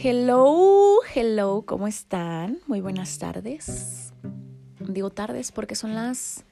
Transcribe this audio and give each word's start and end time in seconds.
Hello, 0.00 1.00
hello, 1.12 1.64
¿cómo 1.66 1.88
están? 1.88 2.60
Muy 2.68 2.80
buenas 2.80 3.18
tardes. 3.18 4.12
Digo 4.78 5.10
tardes 5.10 5.50
porque 5.50 5.74
son 5.74 5.96
las 5.96 6.44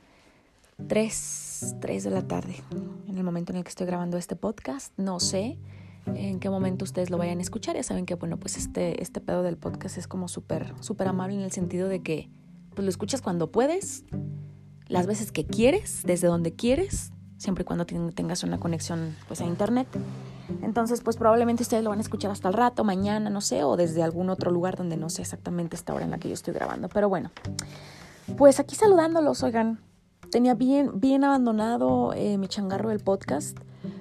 3, 0.88 1.76
3 1.80 2.02
de 2.02 2.10
la 2.10 2.26
tarde 2.26 2.56
en 3.06 3.16
el 3.16 3.22
momento 3.22 3.52
en 3.52 3.58
el 3.58 3.62
que 3.62 3.68
estoy 3.68 3.86
grabando 3.86 4.18
este 4.18 4.34
podcast. 4.34 4.92
No 4.98 5.20
sé 5.20 5.60
en 6.06 6.40
qué 6.40 6.50
momento 6.50 6.84
ustedes 6.84 7.08
lo 7.08 7.18
vayan 7.18 7.38
a 7.38 7.42
escuchar. 7.42 7.76
Ya 7.76 7.84
saben 7.84 8.04
que, 8.04 8.16
bueno, 8.16 8.36
pues 8.36 8.56
este, 8.56 9.00
este 9.00 9.20
pedo 9.20 9.44
del 9.44 9.56
podcast 9.56 9.96
es 9.96 10.08
como 10.08 10.26
súper, 10.26 10.74
súper 10.80 11.06
amable 11.06 11.36
en 11.36 11.42
el 11.42 11.52
sentido 11.52 11.88
de 11.88 12.02
que 12.02 12.28
pues 12.74 12.84
lo 12.84 12.90
escuchas 12.90 13.22
cuando 13.22 13.52
puedes, 13.52 14.04
las 14.88 15.06
veces 15.06 15.30
que 15.30 15.46
quieres, 15.46 16.02
desde 16.04 16.26
donde 16.26 16.56
quieres, 16.56 17.12
siempre 17.36 17.62
y 17.62 17.64
cuando 17.64 17.86
tengas 17.86 18.42
una 18.42 18.58
conexión 18.58 19.14
pues 19.28 19.40
a 19.40 19.44
internet. 19.44 19.86
Entonces, 20.62 21.00
pues 21.00 21.16
probablemente 21.16 21.62
ustedes 21.62 21.82
lo 21.82 21.90
van 21.90 21.98
a 21.98 22.02
escuchar 22.02 22.30
hasta 22.30 22.48
el 22.48 22.54
rato, 22.54 22.84
mañana, 22.84 23.30
no 23.30 23.40
sé, 23.40 23.64
o 23.64 23.76
desde 23.76 24.02
algún 24.02 24.30
otro 24.30 24.50
lugar 24.50 24.76
donde 24.76 24.96
no 24.96 25.10
sé 25.10 25.22
exactamente 25.22 25.76
esta 25.76 25.94
hora 25.94 26.04
en 26.04 26.10
la 26.10 26.18
que 26.18 26.28
yo 26.28 26.34
estoy 26.34 26.54
grabando. 26.54 26.88
Pero 26.88 27.08
bueno, 27.08 27.30
pues 28.36 28.60
aquí 28.60 28.74
saludándolos, 28.74 29.42
oigan, 29.42 29.80
tenía 30.30 30.54
bien, 30.54 31.00
bien 31.00 31.24
abandonado 31.24 32.12
eh, 32.14 32.38
mi 32.38 32.48
changarro 32.48 32.90
del 32.90 33.00
podcast. 33.00 33.58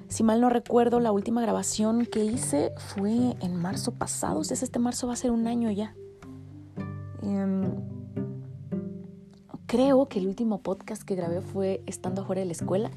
Si 0.08 0.22
mal 0.22 0.40
no 0.40 0.50
recuerdo, 0.50 1.00
la 1.00 1.12
última 1.12 1.42
grabación 1.42 2.06
que 2.06 2.24
hice 2.24 2.72
fue 2.76 3.36
en 3.40 3.56
marzo 3.56 3.92
pasado. 3.92 4.40
O 4.40 4.44
sea, 4.44 4.54
este 4.54 4.78
marzo 4.78 5.06
va 5.06 5.14
a 5.14 5.16
ser 5.16 5.30
un 5.30 5.46
año 5.46 5.70
ya. 5.70 5.94
Em, 7.22 7.72
creo 9.66 10.08
que 10.08 10.20
el 10.20 10.28
último 10.28 10.58
podcast 10.62 11.02
que 11.02 11.16
grabé 11.16 11.40
fue 11.40 11.82
estando 11.86 12.24
fuera 12.24 12.40
de 12.40 12.46
la 12.46 12.52
escuela 12.52 12.90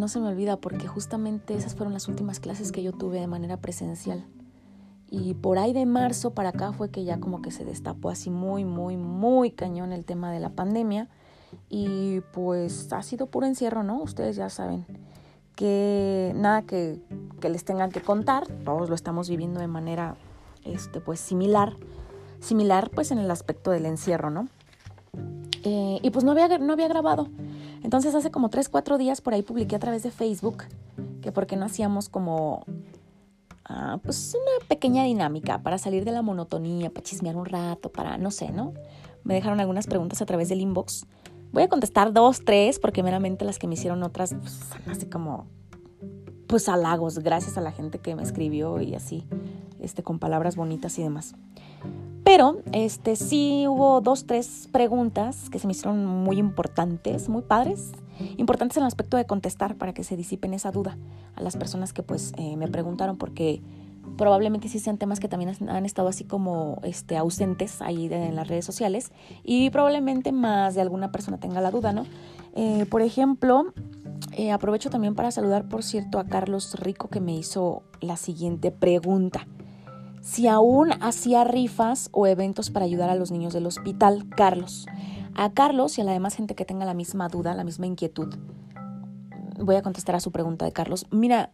no 0.00 0.08
se 0.08 0.18
me 0.18 0.28
olvida 0.28 0.56
porque 0.56 0.88
justamente 0.88 1.54
esas 1.54 1.74
fueron 1.74 1.92
las 1.92 2.08
últimas 2.08 2.40
clases 2.40 2.72
que 2.72 2.82
yo 2.82 2.92
tuve 2.92 3.20
de 3.20 3.26
manera 3.26 3.58
presencial. 3.58 4.24
Y 5.10 5.34
por 5.34 5.58
ahí 5.58 5.72
de 5.72 5.86
marzo 5.86 6.32
para 6.32 6.50
acá 6.50 6.72
fue 6.72 6.90
que 6.90 7.04
ya 7.04 7.20
como 7.20 7.42
que 7.42 7.50
se 7.50 7.64
destapó 7.64 8.10
así 8.10 8.30
muy, 8.30 8.64
muy, 8.64 8.96
muy 8.96 9.50
cañón 9.50 9.92
el 9.92 10.04
tema 10.04 10.32
de 10.32 10.40
la 10.40 10.50
pandemia. 10.50 11.08
Y 11.68 12.20
pues 12.32 12.92
ha 12.92 13.02
sido 13.02 13.26
puro 13.26 13.46
encierro, 13.46 13.82
¿no? 13.82 14.00
Ustedes 14.02 14.36
ya 14.36 14.48
saben 14.48 14.86
que 15.56 16.32
nada 16.36 16.62
que, 16.62 17.00
que 17.40 17.48
les 17.50 17.64
tengan 17.64 17.90
que 17.90 18.00
contar, 18.00 18.46
todos 18.64 18.88
lo 18.88 18.94
estamos 18.94 19.28
viviendo 19.28 19.60
de 19.60 19.66
manera 19.66 20.16
este, 20.64 21.00
pues 21.00 21.20
similar, 21.20 21.76
similar 22.40 22.90
pues 22.90 23.10
en 23.10 23.18
el 23.18 23.30
aspecto 23.30 23.70
del 23.70 23.86
encierro, 23.86 24.30
¿no? 24.30 24.48
Eh, 25.64 25.98
y 26.02 26.10
pues 26.10 26.24
no 26.24 26.32
había, 26.32 26.58
no 26.58 26.72
había 26.72 26.88
grabado. 26.88 27.28
Entonces 27.82 28.14
hace 28.14 28.30
como 28.30 28.50
3, 28.50 28.68
4 28.68 28.98
días 28.98 29.20
por 29.20 29.34
ahí 29.34 29.42
publiqué 29.42 29.76
a 29.76 29.78
través 29.78 30.02
de 30.02 30.10
Facebook 30.10 30.64
que 31.20 31.32
porque 31.32 31.56
no 31.56 31.66
hacíamos 31.66 32.08
como 32.08 32.64
ah, 33.64 33.98
pues 34.02 34.34
una 34.34 34.66
pequeña 34.68 35.04
dinámica 35.04 35.62
para 35.62 35.78
salir 35.78 36.04
de 36.04 36.12
la 36.12 36.22
monotonía, 36.22 36.90
para 36.90 37.04
chismear 37.04 37.36
un 37.36 37.46
rato, 37.46 37.90
para 37.90 38.18
no 38.18 38.30
sé, 38.30 38.50
¿no? 38.50 38.74
Me 39.24 39.34
dejaron 39.34 39.60
algunas 39.60 39.86
preguntas 39.86 40.22
a 40.22 40.26
través 40.26 40.48
del 40.48 40.60
inbox. 40.60 41.06
Voy 41.52 41.64
a 41.64 41.68
contestar 41.68 42.12
dos, 42.12 42.44
tres, 42.44 42.78
porque 42.78 43.02
meramente 43.02 43.44
las 43.44 43.58
que 43.58 43.66
me 43.66 43.74
hicieron 43.74 44.02
otras 44.02 44.34
pues, 44.34 44.60
así 44.86 45.06
como 45.06 45.46
pues 46.46 46.68
halagos, 46.68 47.20
gracias 47.20 47.56
a 47.58 47.60
la 47.60 47.70
gente 47.70 47.98
que 48.00 48.16
me 48.16 48.22
escribió 48.22 48.80
y 48.80 48.94
así, 48.94 49.24
este, 49.78 50.02
con 50.02 50.18
palabras 50.18 50.56
bonitas 50.56 50.98
y 50.98 51.02
demás. 51.02 51.34
Pero 52.30 52.62
este, 52.70 53.16
sí 53.16 53.64
hubo 53.66 54.00
dos, 54.00 54.24
tres 54.24 54.68
preguntas 54.70 55.50
que 55.50 55.58
se 55.58 55.66
me 55.66 55.72
hicieron 55.72 56.06
muy 56.06 56.38
importantes, 56.38 57.28
muy 57.28 57.42
padres, 57.42 57.90
importantes 58.36 58.76
en 58.76 58.84
el 58.84 58.86
aspecto 58.86 59.16
de 59.16 59.26
contestar 59.26 59.74
para 59.74 59.92
que 59.92 60.04
se 60.04 60.16
disipen 60.16 60.54
esa 60.54 60.70
duda 60.70 60.96
a 61.34 61.42
las 61.42 61.56
personas 61.56 61.92
que 61.92 62.04
pues 62.04 62.32
eh, 62.36 62.56
me 62.56 62.68
preguntaron 62.68 63.16
porque 63.16 63.60
probablemente 64.16 64.68
sí 64.68 64.78
sean 64.78 64.96
temas 64.96 65.18
que 65.18 65.26
también 65.26 65.56
han 65.68 65.84
estado 65.84 66.06
así 66.06 66.22
como 66.22 66.80
este, 66.84 67.16
ausentes 67.16 67.82
ahí 67.82 68.06
en 68.08 68.36
las 68.36 68.46
redes 68.46 68.64
sociales 68.64 69.10
y 69.42 69.70
probablemente 69.70 70.30
más 70.30 70.76
de 70.76 70.82
alguna 70.82 71.10
persona 71.10 71.38
tenga 71.38 71.60
la 71.60 71.72
duda, 71.72 71.92
¿no? 71.92 72.06
Eh, 72.54 72.86
por 72.88 73.02
ejemplo, 73.02 73.74
eh, 74.36 74.52
aprovecho 74.52 74.88
también 74.88 75.16
para 75.16 75.32
saludar, 75.32 75.68
por 75.68 75.82
cierto, 75.82 76.20
a 76.20 76.26
Carlos 76.26 76.76
Rico 76.78 77.08
que 77.08 77.18
me 77.18 77.34
hizo 77.34 77.82
la 78.00 78.16
siguiente 78.16 78.70
pregunta 78.70 79.48
si 80.20 80.46
aún 80.46 80.90
hacía 81.00 81.44
rifas 81.44 82.08
o 82.12 82.26
eventos 82.26 82.70
para 82.70 82.84
ayudar 82.84 83.10
a 83.10 83.14
los 83.14 83.30
niños 83.30 83.52
del 83.52 83.66
hospital, 83.66 84.26
Carlos. 84.36 84.86
A 85.34 85.52
Carlos 85.52 85.96
y 85.96 86.00
a 86.00 86.04
la 86.04 86.12
demás 86.12 86.34
gente 86.34 86.54
que 86.54 86.64
tenga 86.64 86.84
la 86.84 86.94
misma 86.94 87.28
duda, 87.28 87.54
la 87.54 87.64
misma 87.64 87.86
inquietud, 87.86 88.34
voy 89.58 89.76
a 89.76 89.82
contestar 89.82 90.14
a 90.14 90.20
su 90.20 90.32
pregunta 90.32 90.64
de 90.64 90.72
Carlos. 90.72 91.06
Mira, 91.10 91.50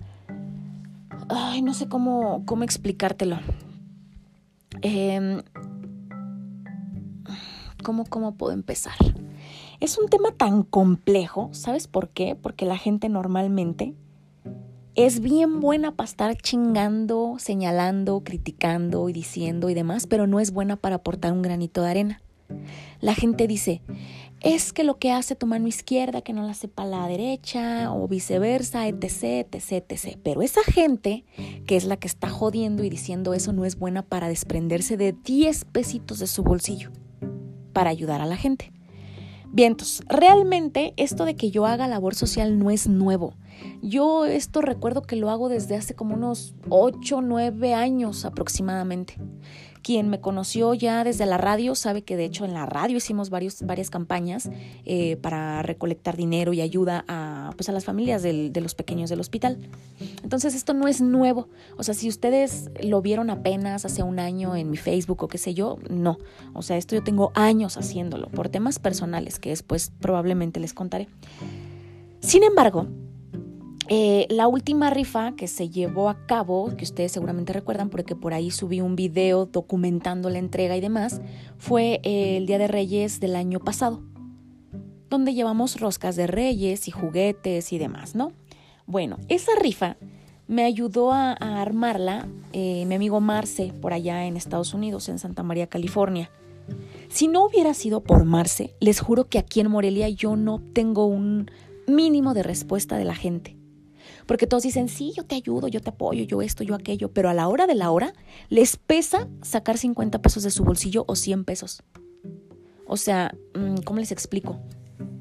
ay, 1.28 1.62
no 1.62 1.74
sé 1.74 1.88
cómo, 1.88 2.42
cómo 2.46 2.64
explicártelo. 2.64 3.38
Em, 4.82 5.42
¿cómo, 7.82 8.04
¿Cómo 8.06 8.34
puedo 8.34 8.52
empezar? 8.52 8.94
Es 9.80 9.98
un 9.98 10.08
tema 10.08 10.32
tan 10.32 10.62
complejo, 10.62 11.50
¿sabes 11.52 11.86
por 11.86 12.08
qué? 12.08 12.34
Porque 12.34 12.66
la 12.66 12.78
gente 12.78 13.08
normalmente 13.08 13.94
es 14.96 15.20
bien 15.20 15.60
buena 15.60 15.92
para 15.92 16.08
estar 16.08 16.36
chingando, 16.36 17.36
señalando, 17.38 18.22
criticando 18.24 19.08
y 19.10 19.12
diciendo 19.12 19.68
y 19.68 19.74
demás, 19.74 20.06
pero 20.06 20.26
no 20.26 20.40
es 20.40 20.52
buena 20.52 20.76
para 20.76 20.96
aportar 20.96 21.32
un 21.32 21.42
granito 21.42 21.82
de 21.82 21.90
arena. 21.90 22.22
La 23.00 23.14
gente 23.14 23.46
dice, 23.46 23.82
es 24.40 24.72
que 24.72 24.84
lo 24.84 24.98
que 24.98 25.12
hace 25.12 25.36
tu 25.36 25.46
mano 25.46 25.66
izquierda 25.66 26.22
que 26.22 26.32
no 26.32 26.42
la 26.42 26.54
sepa 26.54 26.86
la 26.86 27.06
derecha 27.08 27.92
o 27.92 28.08
viceversa, 28.08 28.88
etc, 28.88 29.46
etc, 29.52 29.84
etc. 29.90 30.18
Pero 30.22 30.40
esa 30.40 30.62
gente 30.62 31.24
que 31.66 31.76
es 31.76 31.84
la 31.84 31.98
que 31.98 32.08
está 32.08 32.30
jodiendo 32.30 32.82
y 32.82 32.88
diciendo 32.88 33.34
eso 33.34 33.52
no 33.52 33.66
es 33.66 33.78
buena 33.78 34.02
para 34.02 34.28
desprenderse 34.28 34.96
de 34.96 35.12
10 35.12 35.66
pesitos 35.66 36.20
de 36.20 36.26
su 36.26 36.42
bolsillo 36.42 36.90
para 37.74 37.90
ayudar 37.90 38.22
a 38.22 38.26
la 38.26 38.36
gente. 38.36 38.72
Vientos, 39.52 40.02
realmente 40.08 40.94
esto 40.96 41.24
de 41.24 41.36
que 41.36 41.50
yo 41.50 41.66
haga 41.66 41.86
labor 41.86 42.14
social 42.14 42.58
no 42.58 42.70
es 42.70 42.88
nuevo. 42.88 43.34
Yo 43.82 44.24
esto 44.24 44.60
recuerdo 44.60 45.02
que 45.02 45.16
lo 45.16 45.30
hago 45.30 45.48
desde 45.48 45.76
hace 45.76 45.94
como 45.94 46.14
unos 46.14 46.54
8, 46.68 47.20
9 47.22 47.74
años 47.74 48.24
aproximadamente. 48.24 49.16
Quien 49.86 50.08
me 50.08 50.20
conoció 50.20 50.74
ya 50.74 51.04
desde 51.04 51.26
la 51.26 51.38
radio 51.38 51.76
sabe 51.76 52.02
que 52.02 52.16
de 52.16 52.24
hecho 52.24 52.44
en 52.44 52.54
la 52.54 52.66
radio 52.66 52.96
hicimos 52.96 53.30
varios, 53.30 53.62
varias 53.62 53.88
campañas 53.88 54.50
eh, 54.84 55.16
para 55.18 55.62
recolectar 55.62 56.16
dinero 56.16 56.52
y 56.52 56.60
ayuda 56.60 57.04
a, 57.06 57.52
pues 57.56 57.68
a 57.68 57.72
las 57.72 57.84
familias 57.84 58.20
de 58.24 58.60
los 58.60 58.74
pequeños 58.74 59.10
del 59.10 59.20
hospital. 59.20 59.58
Entonces 60.24 60.56
esto 60.56 60.74
no 60.74 60.88
es 60.88 61.00
nuevo. 61.00 61.48
O 61.76 61.84
sea, 61.84 61.94
si 61.94 62.08
ustedes 62.08 62.68
lo 62.82 63.00
vieron 63.00 63.30
apenas 63.30 63.84
hace 63.84 64.02
un 64.02 64.18
año 64.18 64.56
en 64.56 64.70
mi 64.70 64.76
Facebook 64.76 65.22
o 65.22 65.28
qué 65.28 65.38
sé 65.38 65.54
yo, 65.54 65.78
no. 65.88 66.18
O 66.52 66.62
sea, 66.62 66.76
esto 66.76 66.96
yo 66.96 67.04
tengo 67.04 67.30
años 67.36 67.76
haciéndolo 67.76 68.26
por 68.26 68.48
temas 68.48 68.80
personales 68.80 69.38
que 69.38 69.50
después 69.50 69.92
probablemente 70.00 70.58
les 70.58 70.74
contaré. 70.74 71.06
Sin 72.18 72.42
embargo, 72.42 72.88
eh, 73.88 74.26
la 74.30 74.48
última 74.48 74.90
rifa 74.90 75.32
que 75.36 75.46
se 75.46 75.68
llevó 75.68 76.08
a 76.08 76.26
cabo, 76.26 76.76
que 76.76 76.84
ustedes 76.84 77.12
seguramente 77.12 77.52
recuerdan 77.52 77.88
porque 77.88 78.16
por 78.16 78.34
ahí 78.34 78.50
subí 78.50 78.80
un 78.80 78.96
video 78.96 79.46
documentando 79.46 80.28
la 80.28 80.38
entrega 80.38 80.76
y 80.76 80.80
demás, 80.80 81.20
fue 81.58 82.00
eh, 82.02 82.36
el 82.36 82.46
Día 82.46 82.58
de 82.58 82.68
Reyes 82.68 83.20
del 83.20 83.36
año 83.36 83.60
pasado, 83.60 84.02
donde 85.08 85.34
llevamos 85.34 85.80
roscas 85.80 86.16
de 86.16 86.26
reyes 86.26 86.88
y 86.88 86.90
juguetes 86.90 87.72
y 87.72 87.78
demás, 87.78 88.16
¿no? 88.16 88.32
Bueno, 88.86 89.18
esa 89.28 89.52
rifa 89.60 89.96
me 90.48 90.64
ayudó 90.64 91.12
a, 91.12 91.32
armarla 91.32 92.26
eh, 92.52 92.84
mi 92.86 92.94
amigo 92.94 93.20
Marce 93.20 93.72
por 93.80 93.92
allá 93.92 94.26
en 94.26 94.36
Estados 94.36 94.74
Unidos, 94.74 95.08
en 95.08 95.18
Santa 95.18 95.42
María, 95.42 95.68
California. 95.68 96.30
Si 97.08 97.28
no 97.28 97.44
hubiera 97.44 97.72
sido 97.74 98.02
por 98.02 98.24
Marce, 98.24 98.74
les 98.80 99.00
juro 99.00 99.28
que 99.28 99.38
aquí 99.38 99.60
en 99.60 99.70
Morelia 99.70 100.08
yo 100.08 100.34
no 100.34 100.60
tengo 100.72 101.06
un 101.06 101.50
mínimo 101.86 102.34
de 102.34 102.42
respuesta 102.42 102.98
de 102.98 103.04
la 103.04 103.14
gente. 103.14 103.56
Porque 104.26 104.46
todos 104.46 104.64
dicen, 104.64 104.88
sí, 104.88 105.12
yo 105.16 105.24
te 105.24 105.36
ayudo, 105.36 105.68
yo 105.68 105.80
te 105.80 105.90
apoyo, 105.90 106.24
yo 106.24 106.42
esto, 106.42 106.64
yo 106.64 106.74
aquello, 106.74 107.12
pero 107.12 107.28
a 107.28 107.34
la 107.34 107.48
hora 107.48 107.66
de 107.66 107.74
la 107.74 107.90
hora 107.90 108.12
les 108.48 108.76
pesa 108.76 109.28
sacar 109.42 109.78
50 109.78 110.20
pesos 110.20 110.42
de 110.42 110.50
su 110.50 110.64
bolsillo 110.64 111.04
o 111.06 111.14
100 111.14 111.44
pesos. 111.44 111.82
O 112.86 112.96
sea, 112.96 113.34
mm, 113.54 113.78
¿cómo 113.84 114.00
les 114.00 114.12
explico? 114.12 114.58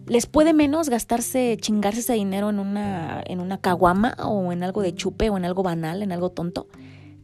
Les 0.07 0.25
puede 0.27 0.53
menos 0.53 0.89
gastarse, 0.89 1.57
chingarse 1.59 2.01
ese 2.01 2.13
dinero 2.13 2.49
en 2.49 2.59
una, 2.59 3.23
en 3.25 3.39
una 3.39 3.59
caguama 3.59 4.15
o 4.23 4.51
en 4.51 4.63
algo 4.63 4.81
de 4.81 4.93
chupe 4.93 5.29
o 5.29 5.37
en 5.37 5.45
algo 5.45 5.63
banal, 5.63 6.03
en 6.03 6.11
algo 6.11 6.29
tonto, 6.29 6.67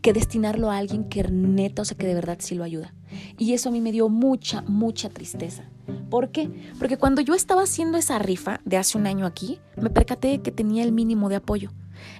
que 0.01 0.13
destinarlo 0.13 0.71
a 0.71 0.77
alguien 0.77 1.03
que 1.03 1.23
neta, 1.23 1.83
o 1.83 1.85
sea, 1.85 1.97
que 1.97 2.07
de 2.07 2.15
verdad 2.15 2.37
sí 2.39 2.55
lo 2.55 2.63
ayuda. 2.63 2.93
Y 3.37 3.53
eso 3.53 3.69
a 3.69 3.71
mí 3.71 3.81
me 3.81 3.91
dio 3.91 4.09
mucha, 4.09 4.61
mucha 4.63 5.09
tristeza. 5.09 5.63
¿Por 6.09 6.29
qué? 6.29 6.49
Porque 6.79 6.97
cuando 6.97 7.21
yo 7.21 7.33
estaba 7.33 7.63
haciendo 7.63 7.97
esa 7.97 8.19
rifa 8.19 8.61
de 8.65 8.77
hace 8.77 8.97
un 8.97 9.07
año 9.07 9.25
aquí, 9.25 9.59
me 9.77 9.89
percaté 9.89 10.41
que 10.41 10.51
tenía 10.51 10.83
el 10.83 10.91
mínimo 10.91 11.29
de 11.29 11.37
apoyo. 11.37 11.71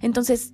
Entonces, 0.01 0.53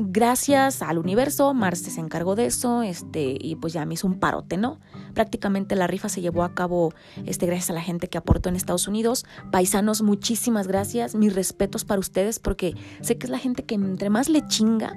gracias 0.00 0.82
al 0.82 0.98
universo, 0.98 1.52
Marte 1.54 1.90
se 1.90 2.00
encargó 2.00 2.34
de 2.34 2.46
eso, 2.46 2.82
este, 2.82 3.36
y 3.40 3.56
pues 3.56 3.72
ya 3.72 3.84
me 3.86 3.94
hizo 3.94 4.06
un 4.06 4.18
parote, 4.18 4.56
¿no? 4.56 4.78
Prácticamente 5.14 5.76
la 5.76 5.86
rifa 5.86 6.08
se 6.08 6.20
llevó 6.20 6.42
a 6.42 6.54
cabo, 6.54 6.92
este, 7.26 7.46
gracias 7.46 7.70
a 7.70 7.72
la 7.72 7.82
gente 7.82 8.08
que 8.08 8.18
aportó 8.18 8.48
en 8.48 8.56
Estados 8.56 8.88
Unidos. 8.88 9.24
Paisanos, 9.50 10.02
muchísimas 10.02 10.68
gracias, 10.68 11.14
mis 11.14 11.34
respetos 11.34 11.84
para 11.84 12.00
ustedes, 12.00 12.38
porque 12.38 12.74
sé 13.00 13.18
que 13.18 13.26
es 13.26 13.30
la 13.30 13.38
gente 13.38 13.64
que 13.64 13.74
entre 13.74 14.10
más 14.10 14.28
le 14.28 14.46
chinga 14.46 14.94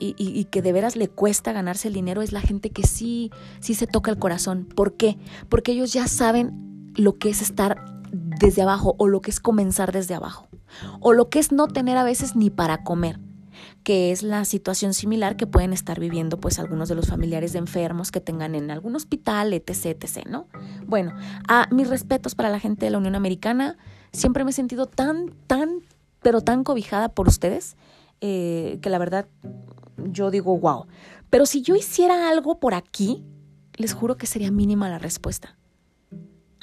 y, 0.00 0.44
que 0.44 0.62
de 0.62 0.72
veras 0.72 0.94
le 0.94 1.08
cuesta 1.08 1.52
ganarse 1.52 1.88
el 1.88 1.94
dinero, 1.94 2.22
es 2.22 2.32
la 2.32 2.40
gente 2.40 2.70
que 2.70 2.86
sí, 2.86 3.30
sí 3.60 3.74
se 3.74 3.86
toca 3.86 4.10
el 4.10 4.18
corazón. 4.18 4.64
¿Por 4.64 4.96
qué? 4.96 5.18
Porque 5.48 5.72
ellos 5.72 5.92
ya 5.92 6.06
saben 6.06 6.92
lo 6.94 7.18
que 7.18 7.30
es 7.30 7.42
estar 7.42 7.84
desde 8.12 8.62
abajo 8.62 8.94
o 8.98 9.08
lo 9.08 9.20
que 9.20 9.30
es 9.30 9.40
comenzar 9.40 9.92
desde 9.92 10.14
abajo 10.14 10.48
o 11.00 11.12
lo 11.12 11.28
que 11.28 11.38
es 11.38 11.52
no 11.52 11.68
tener 11.68 11.96
a 11.96 12.04
veces 12.04 12.36
ni 12.36 12.50
para 12.50 12.84
comer 12.84 13.18
que 13.88 14.12
es 14.12 14.22
la 14.22 14.44
situación 14.44 14.92
similar 14.92 15.38
que 15.38 15.46
pueden 15.46 15.72
estar 15.72 15.98
viviendo 15.98 16.38
pues 16.38 16.58
algunos 16.58 16.90
de 16.90 16.94
los 16.94 17.06
familiares 17.06 17.54
de 17.54 17.60
enfermos 17.60 18.12
que 18.12 18.20
tengan 18.20 18.54
en 18.54 18.70
algún 18.70 18.94
hospital, 18.94 19.54
etc, 19.54 19.96
etc, 19.98 20.26
¿no? 20.28 20.46
Bueno, 20.86 21.14
a 21.48 21.66
mis 21.70 21.88
respetos 21.88 22.34
para 22.34 22.50
la 22.50 22.60
gente 22.60 22.84
de 22.84 22.90
la 22.90 22.98
Unión 22.98 23.14
Americana, 23.14 23.78
siempre 24.12 24.44
me 24.44 24.50
he 24.50 24.52
sentido 24.52 24.84
tan, 24.84 25.32
tan, 25.46 25.80
pero 26.20 26.42
tan 26.42 26.64
cobijada 26.64 27.08
por 27.08 27.28
ustedes, 27.28 27.78
eh, 28.20 28.78
que 28.82 28.90
la 28.90 28.98
verdad 28.98 29.26
yo 29.96 30.30
digo, 30.30 30.58
wow. 30.58 30.84
Pero 31.30 31.46
si 31.46 31.62
yo 31.62 31.74
hiciera 31.74 32.28
algo 32.28 32.60
por 32.60 32.74
aquí, 32.74 33.24
les 33.76 33.94
juro 33.94 34.18
que 34.18 34.26
sería 34.26 34.50
mínima 34.50 34.90
la 34.90 34.98
respuesta. 34.98 35.56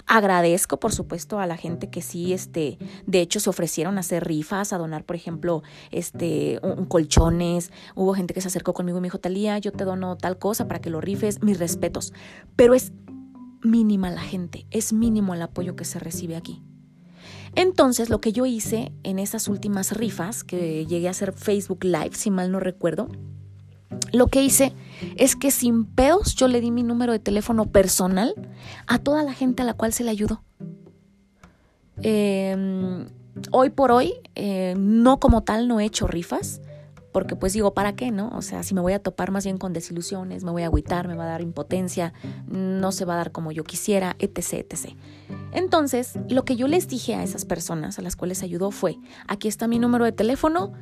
Agradezco, 0.07 0.79
por 0.79 0.93
supuesto, 0.93 1.39
a 1.39 1.47
la 1.47 1.57
gente 1.57 1.89
que 1.89 2.01
sí, 2.01 2.33
este, 2.33 2.77
de 3.07 3.21
hecho, 3.21 3.39
se 3.39 3.49
ofrecieron 3.49 3.97
a 3.97 4.01
hacer 4.01 4.23
rifas, 4.23 4.71
a 4.71 4.77
donar, 4.77 5.03
por 5.03 5.15
ejemplo, 5.15 5.63
este, 5.91 6.59
un, 6.61 6.85
colchones. 6.85 7.71
Hubo 7.95 8.13
gente 8.13 8.33
que 8.33 8.41
se 8.41 8.47
acercó 8.47 8.73
conmigo 8.73 8.99
y 8.99 9.01
me 9.01 9.07
dijo, 9.07 9.19
Talía, 9.19 9.57
yo 9.57 9.71
te 9.71 9.83
dono 9.83 10.15
tal 10.15 10.37
cosa 10.37 10.67
para 10.67 10.79
que 10.79 10.91
lo 10.91 11.01
rifes. 11.01 11.41
Mis 11.41 11.57
respetos. 11.57 12.13
Pero 12.55 12.75
es 12.75 12.93
mínima 13.63 14.11
la 14.11 14.21
gente, 14.21 14.67
es 14.69 14.93
mínimo 14.93 15.33
el 15.33 15.41
apoyo 15.41 15.75
que 15.75 15.85
se 15.85 15.97
recibe 15.97 16.35
aquí. 16.35 16.61
Entonces, 17.55 18.09
lo 18.09 18.21
que 18.21 18.31
yo 18.31 18.45
hice 18.45 18.91
en 19.03 19.17
esas 19.17 19.47
últimas 19.47 19.91
rifas, 19.91 20.43
que 20.43 20.85
llegué 20.85 21.07
a 21.07 21.11
hacer 21.11 21.33
Facebook 21.33 21.83
Live, 21.83 22.11
si 22.13 22.29
mal 22.29 22.51
no 22.51 22.59
recuerdo, 22.59 23.07
lo 24.11 24.27
que 24.27 24.43
hice 24.43 24.73
es 25.17 25.35
que 25.35 25.51
sin 25.51 25.85
pedos 25.85 26.35
yo 26.35 26.47
le 26.47 26.61
di 26.61 26.71
mi 26.71 26.83
número 26.83 27.11
de 27.11 27.19
teléfono 27.19 27.65
personal 27.65 28.33
a 28.87 28.99
toda 28.99 29.23
la 29.23 29.33
gente 29.33 29.63
a 29.63 29.65
la 29.65 29.73
cual 29.73 29.93
se 29.93 30.03
le 30.03 30.11
ayudó. 30.11 30.41
Em, 32.01 33.07
hoy 33.51 33.69
por 33.69 33.91
hoy, 33.91 34.13
eh, 34.35 34.75
no 34.77 35.19
como 35.19 35.43
tal, 35.43 35.67
no 35.67 35.79
he 35.79 35.85
hecho 35.85 36.07
rifas, 36.07 36.61
porque 37.15 37.37
pues 37.37 37.53
digo, 37.53 37.73
¿para 37.73 37.95
qué, 37.95 38.11
no? 38.11 38.27
O 38.35 38.41
sea, 38.41 38.61
si 38.61 38.73
me 38.73 38.81
voy 38.81 38.91
a 38.91 38.99
topar 38.99 39.31
más 39.31 39.45
bien 39.45 39.57
con 39.57 39.71
desilusiones, 39.71 40.43
me 40.43 40.51
voy 40.51 40.63
a 40.63 40.65
agüitar, 40.65 41.07
me 41.07 41.15
va 41.15 41.23
a 41.23 41.27
dar 41.27 41.39
impotencia, 41.39 42.11
no 42.45 42.91
se 42.91 43.05
va 43.05 43.13
a 43.13 43.15
dar 43.15 43.31
como 43.31 43.53
yo 43.53 43.63
quisiera, 43.63 44.17
etc., 44.19 44.65
etc. 44.69 44.97
Entonces, 45.53 46.19
lo 46.27 46.43
que 46.43 46.57
yo 46.57 46.67
les 46.67 46.89
dije 46.89 47.15
a 47.15 47.23
esas 47.23 47.45
personas 47.45 47.97
a 47.99 48.01
las 48.01 48.17
cuales 48.17 48.43
ayudó 48.43 48.69
fue, 48.69 48.97
aquí 49.29 49.47
está 49.47 49.65
mi 49.65 49.79
número 49.79 50.03
de 50.03 50.11
teléfono, 50.11 50.73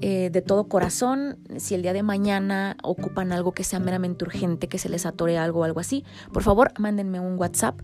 eh, 0.00 0.30
de 0.32 0.40
todo 0.40 0.66
corazón, 0.66 1.36
si 1.58 1.74
el 1.74 1.82
día 1.82 1.92
de 1.92 2.02
mañana 2.02 2.78
ocupan 2.82 3.30
algo 3.30 3.52
que 3.52 3.62
sea 3.62 3.78
meramente 3.78 4.24
urgente, 4.24 4.68
que 4.68 4.78
se 4.78 4.88
les 4.88 5.04
atore 5.04 5.36
algo 5.36 5.60
o 5.60 5.64
algo 5.64 5.80
así, 5.80 6.06
por 6.32 6.42
favor, 6.42 6.72
mándenme 6.78 7.20
un 7.20 7.38
WhatsApp. 7.38 7.78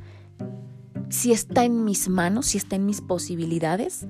Si 1.11 1.31
está 1.31 1.67
en 1.67 1.85
mis 1.85 2.09
manos, 2.09 2.47
si 2.47 2.57
está 2.57 2.75
en 2.75 2.87
mis 2.87 3.03
posibilidades, 3.03 4.07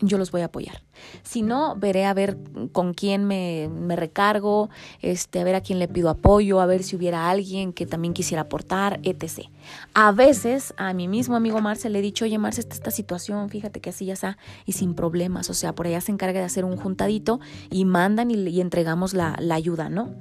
yo 0.00 0.18
los 0.18 0.30
voy 0.30 0.42
a 0.42 0.46
apoyar. 0.46 0.82
Si 1.22 1.42
no, 1.42 1.74
veré 1.76 2.04
a 2.04 2.14
ver 2.14 2.38
con 2.72 2.94
quién 2.94 3.24
me, 3.24 3.68
me, 3.68 3.96
recargo, 3.96 4.70
este, 5.00 5.40
a 5.40 5.44
ver 5.44 5.54
a 5.54 5.60
quién 5.60 5.78
le 5.78 5.88
pido 5.88 6.08
apoyo, 6.08 6.60
a 6.60 6.66
ver 6.66 6.82
si 6.82 6.96
hubiera 6.96 7.30
alguien 7.30 7.72
que 7.72 7.86
también 7.86 8.14
quisiera 8.14 8.42
aportar, 8.42 9.00
etc. 9.02 9.48
A 9.94 10.12
veces 10.12 10.74
a 10.76 10.92
mi 10.92 11.08
mismo 11.08 11.36
amigo 11.36 11.60
Marce 11.60 11.88
le 11.90 11.98
he 11.98 12.02
dicho, 12.02 12.24
oye 12.24 12.38
Marce, 12.38 12.60
está 12.60 12.74
esta 12.74 12.90
situación, 12.90 13.48
fíjate 13.50 13.80
que 13.80 13.90
así 13.90 14.06
ya 14.06 14.14
está, 14.14 14.38
y 14.66 14.72
sin 14.72 14.94
problemas, 14.94 15.50
o 15.50 15.54
sea, 15.54 15.74
por 15.74 15.86
allá 15.86 16.00
se 16.00 16.12
encarga 16.12 16.40
de 16.40 16.46
hacer 16.46 16.64
un 16.64 16.76
juntadito 16.76 17.40
y 17.70 17.84
mandan 17.84 18.30
y, 18.30 18.34
y 18.48 18.60
entregamos 18.60 19.14
la, 19.14 19.36
la 19.40 19.54
ayuda, 19.56 19.88
¿no? 19.88 20.14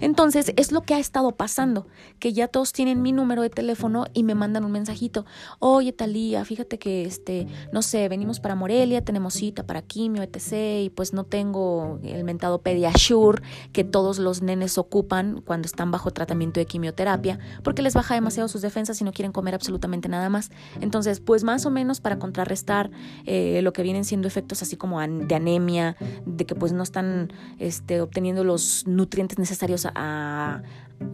Entonces 0.00 0.52
es 0.56 0.72
lo 0.72 0.82
que 0.82 0.94
ha 0.94 0.98
estado 0.98 1.32
pasando, 1.32 1.86
que 2.18 2.32
ya 2.32 2.48
todos 2.48 2.72
tienen 2.72 3.02
mi 3.02 3.12
número 3.12 3.42
de 3.42 3.50
teléfono 3.50 4.06
y 4.14 4.22
me 4.22 4.34
mandan 4.34 4.64
un 4.64 4.72
mensajito. 4.72 5.26
Oye, 5.58 5.92
Talía, 5.92 6.44
fíjate 6.44 6.78
que 6.78 7.04
este, 7.04 7.46
no 7.72 7.82
sé, 7.82 8.08
venimos 8.08 8.40
para 8.40 8.54
Morelia, 8.54 9.04
tenemos 9.04 9.34
cita 9.34 9.66
para 9.66 9.82
quimio, 9.82 10.22
etc. 10.22 10.84
Y 10.84 10.90
pues 10.90 11.12
no 11.12 11.24
tengo 11.24 12.00
el 12.02 12.24
mentado 12.24 12.62
Pediasure 12.62 13.42
que 13.72 13.84
todos 13.84 14.18
los 14.18 14.42
nenes 14.42 14.78
ocupan 14.78 15.42
cuando 15.44 15.66
están 15.66 15.90
bajo 15.90 16.10
tratamiento 16.10 16.60
de 16.60 16.66
quimioterapia, 16.66 17.38
porque 17.62 17.82
les 17.82 17.94
baja 17.94 18.14
demasiado 18.14 18.48
sus 18.48 18.62
defensas 18.62 19.00
y 19.00 19.04
no 19.04 19.12
quieren 19.12 19.32
comer 19.32 19.54
absolutamente 19.54 20.08
nada 20.08 20.28
más. 20.28 20.50
Entonces, 20.80 21.20
pues 21.20 21.44
más 21.44 21.66
o 21.66 21.70
menos 21.70 22.00
para 22.00 22.18
contrarrestar 22.18 22.90
eh, 23.26 23.60
lo 23.62 23.72
que 23.72 23.82
vienen 23.82 24.04
siendo 24.04 24.28
efectos 24.28 24.62
así 24.62 24.76
como 24.76 25.00
de 25.00 25.34
anemia, 25.34 25.96
de 26.26 26.46
que 26.46 26.54
pues 26.54 26.72
no 26.72 26.82
están 26.82 27.32
este, 27.58 28.00
obteniendo 28.00 28.44
los 28.44 28.86
nutrientes 28.86 29.38
necesarios 29.38 29.77
a, 29.86 30.62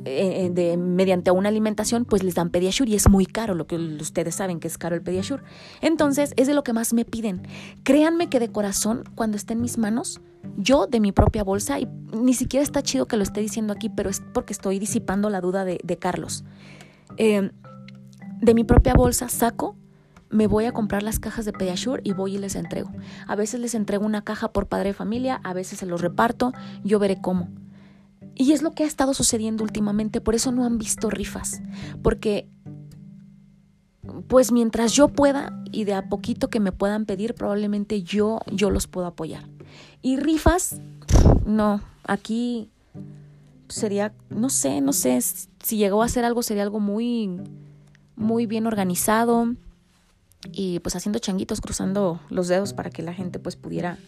eh, 0.05 0.51
de, 0.53 0.77
mediante 0.77 1.31
una 1.31 1.49
alimentación, 1.49 2.05
pues 2.05 2.23
les 2.23 2.35
dan 2.35 2.51
Pediasure 2.51 2.91
y 2.91 2.95
es 2.95 3.09
muy 3.09 3.27
caro, 3.27 3.55
lo 3.55 3.67
que 3.67 3.77
ustedes 3.77 4.35
saben 4.35 4.61
que 4.61 4.69
es 4.69 4.79
caro 4.79 4.95
el 4.95 5.03
Pediasure. 5.03 5.43
Entonces, 5.81 6.33
es 6.37 6.47
de 6.47 6.55
lo 6.55 6.65
que 6.65 6.73
más 6.73 6.93
me 6.93 7.05
piden. 7.05 7.47
Créanme 7.83 8.29
que 8.29 8.41
de 8.41 8.51
corazón, 8.51 9.05
cuando 9.15 9.37
esté 9.37 9.55
en 9.55 9.61
mis 9.61 9.79
manos, 9.79 10.21
yo 10.57 10.87
de 10.87 11.01
mi 11.01 11.13
propia 11.13 11.45
bolsa, 11.45 11.79
y 11.81 11.89
ni 12.13 12.35
siquiera 12.35 12.63
está 12.63 12.83
chido 12.83 13.07
que 13.07 13.17
lo 13.17 13.23
esté 13.23 13.41
diciendo 13.41 13.73
aquí, 13.73 13.89
pero 13.89 14.11
es 14.11 14.23
porque 14.33 14.53
estoy 14.53 14.79
disipando 14.79 15.31
la 15.31 15.41
duda 15.41 15.65
de, 15.65 15.99
Carlos. 15.99 16.45
Eh, 17.17 17.51
de 18.41 18.55
mi 18.55 18.65
propia 18.65 18.95
bolsa 18.95 19.29
saco 19.29 19.77
me 20.31 20.49
voy 20.49 20.65
a 20.65 20.73
comprar 20.73 21.05
las 21.05 21.21
cajas 21.21 21.45
de 21.45 21.53
Pediasure 21.53 22.03
y 22.05 22.13
voy 22.13 22.35
y 22.35 22.39
les 22.39 22.57
entrego. 22.57 22.91
A 23.29 23.37
veces 23.37 23.61
les 23.61 23.75
entrego 23.75 24.05
una 24.05 24.23
caja 24.23 24.49
por 24.49 24.67
padre 24.67 24.89
de 24.89 24.95
familia, 24.95 25.41
a 25.45 25.53
veces 25.53 25.79
se 25.79 25.87
los 25.87 26.01
reparto, 26.01 26.53
yo 26.83 26.99
veré 26.99 27.21
cómo. 27.21 27.49
Y 28.37 28.53
es 28.53 28.63
lo 28.63 28.73
que 28.73 28.85
ha 28.85 28.87
estado 28.87 29.15
sucediendo 29.15 29.63
últimamente, 29.63 30.21
por 30.21 30.35
eso 30.35 30.51
no 30.53 30.65
han 30.65 30.79
visto 30.79 31.11
rifas, 31.11 31.63
porque 32.03 32.49
pues 34.29 34.53
mientras 34.53 34.93
yo 34.93 35.09
pueda 35.09 35.63
y 35.73 35.85
de 35.85 35.95
a 35.95 36.09
poquito 36.09 36.51
que 36.51 36.61
me 36.61 36.73
puedan 36.73 37.07
pedir, 37.07 37.35
probablemente 37.35 38.03
yo 38.03 38.41
yo 38.51 38.71
los 38.71 38.87
puedo 38.87 39.07
apoyar. 39.07 39.49
Y 40.03 40.17
rifas, 40.17 40.81
no, 41.47 41.81
aquí 42.05 42.71
sería, 43.69 44.13
no 44.31 44.51
sé, 44.51 44.81
no 44.81 44.93
sé, 44.93 45.21
si 45.21 45.77
llegó 45.77 46.03
a 46.03 46.07
hacer 46.07 46.25
algo 46.25 46.43
sería 46.43 46.63
algo 46.63 46.81
muy 46.81 47.41
muy 48.17 48.47
bien 48.47 48.67
organizado 48.67 49.55
y 50.53 50.79
pues 50.81 50.95
haciendo 50.95 51.19
changuitos 51.19 51.61
cruzando 51.61 52.21
los 52.31 52.49
dedos 52.49 52.73
para 52.73 52.91
que 52.91 53.03
la 53.03 53.15
gente 53.15 53.39
pues 53.39 53.57
pudiera 53.57 53.99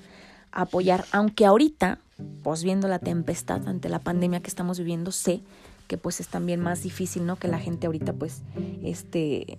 apoyar, 0.52 1.04
aunque 1.12 1.46
ahorita, 1.46 1.98
pues 2.42 2.62
viendo 2.62 2.88
la 2.88 2.98
tempestad 2.98 3.66
ante 3.68 3.88
la 3.88 3.98
pandemia 3.98 4.40
que 4.40 4.48
estamos 4.48 4.78
viviendo, 4.78 5.12
sé 5.12 5.42
que 5.86 5.98
pues 5.98 6.20
es 6.20 6.28
también 6.28 6.60
más 6.60 6.82
difícil, 6.82 7.26
¿no? 7.26 7.36
Que 7.36 7.48
la 7.48 7.58
gente 7.58 7.86
ahorita 7.86 8.12
pues, 8.12 8.42
este, 8.82 9.58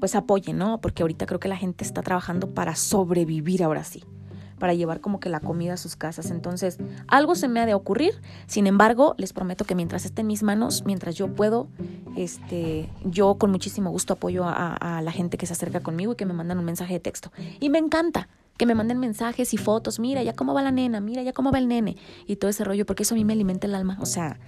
pues 0.00 0.14
apoye, 0.14 0.52
¿no? 0.52 0.80
Porque 0.80 1.02
ahorita 1.02 1.26
creo 1.26 1.40
que 1.40 1.48
la 1.48 1.56
gente 1.56 1.84
está 1.84 2.02
trabajando 2.02 2.50
para 2.50 2.74
sobrevivir 2.76 3.62
ahora 3.62 3.84
sí 3.84 4.04
para 4.58 4.74
llevar 4.74 5.00
como 5.00 5.20
que 5.20 5.28
la 5.28 5.40
comida 5.40 5.74
a 5.74 5.76
sus 5.76 5.96
casas. 5.96 6.30
Entonces, 6.30 6.78
algo 7.08 7.34
se 7.34 7.48
me 7.48 7.60
ha 7.60 7.66
de 7.66 7.74
ocurrir. 7.74 8.14
Sin 8.46 8.66
embargo, 8.66 9.14
les 9.18 9.32
prometo 9.32 9.64
que 9.64 9.74
mientras 9.74 10.04
esté 10.04 10.22
en 10.22 10.28
mis 10.28 10.42
manos, 10.42 10.84
mientras 10.86 11.14
yo 11.14 11.34
puedo, 11.34 11.68
este, 12.16 12.88
yo 13.04 13.36
con 13.36 13.50
muchísimo 13.50 13.90
gusto 13.90 14.14
apoyo 14.14 14.44
a, 14.44 14.74
a 14.74 15.02
la 15.02 15.12
gente 15.12 15.36
que 15.36 15.46
se 15.46 15.52
acerca 15.52 15.80
conmigo 15.80 16.12
y 16.12 16.16
que 16.16 16.26
me 16.26 16.32
mandan 16.32 16.58
un 16.58 16.64
mensaje 16.64 16.94
de 16.94 17.00
texto. 17.00 17.30
Y 17.60 17.68
me 17.68 17.78
encanta, 17.78 18.28
que 18.56 18.66
me 18.66 18.74
manden 18.74 18.98
mensajes 18.98 19.52
y 19.54 19.56
fotos, 19.56 19.98
mira 19.98 20.22
ya 20.22 20.34
cómo 20.34 20.54
va 20.54 20.62
la 20.62 20.70
nena, 20.70 21.00
mira 21.00 21.22
ya 21.22 21.32
cómo 21.32 21.52
va 21.52 21.58
el 21.58 21.68
nene 21.68 21.96
y 22.26 22.36
todo 22.36 22.50
ese 22.50 22.64
rollo, 22.64 22.86
porque 22.86 23.02
eso 23.02 23.14
a 23.14 23.18
mí 23.18 23.24
me 23.24 23.32
alimenta 23.32 23.66
el 23.66 23.74
alma. 23.74 23.98
O 24.00 24.06
sea, 24.06 24.38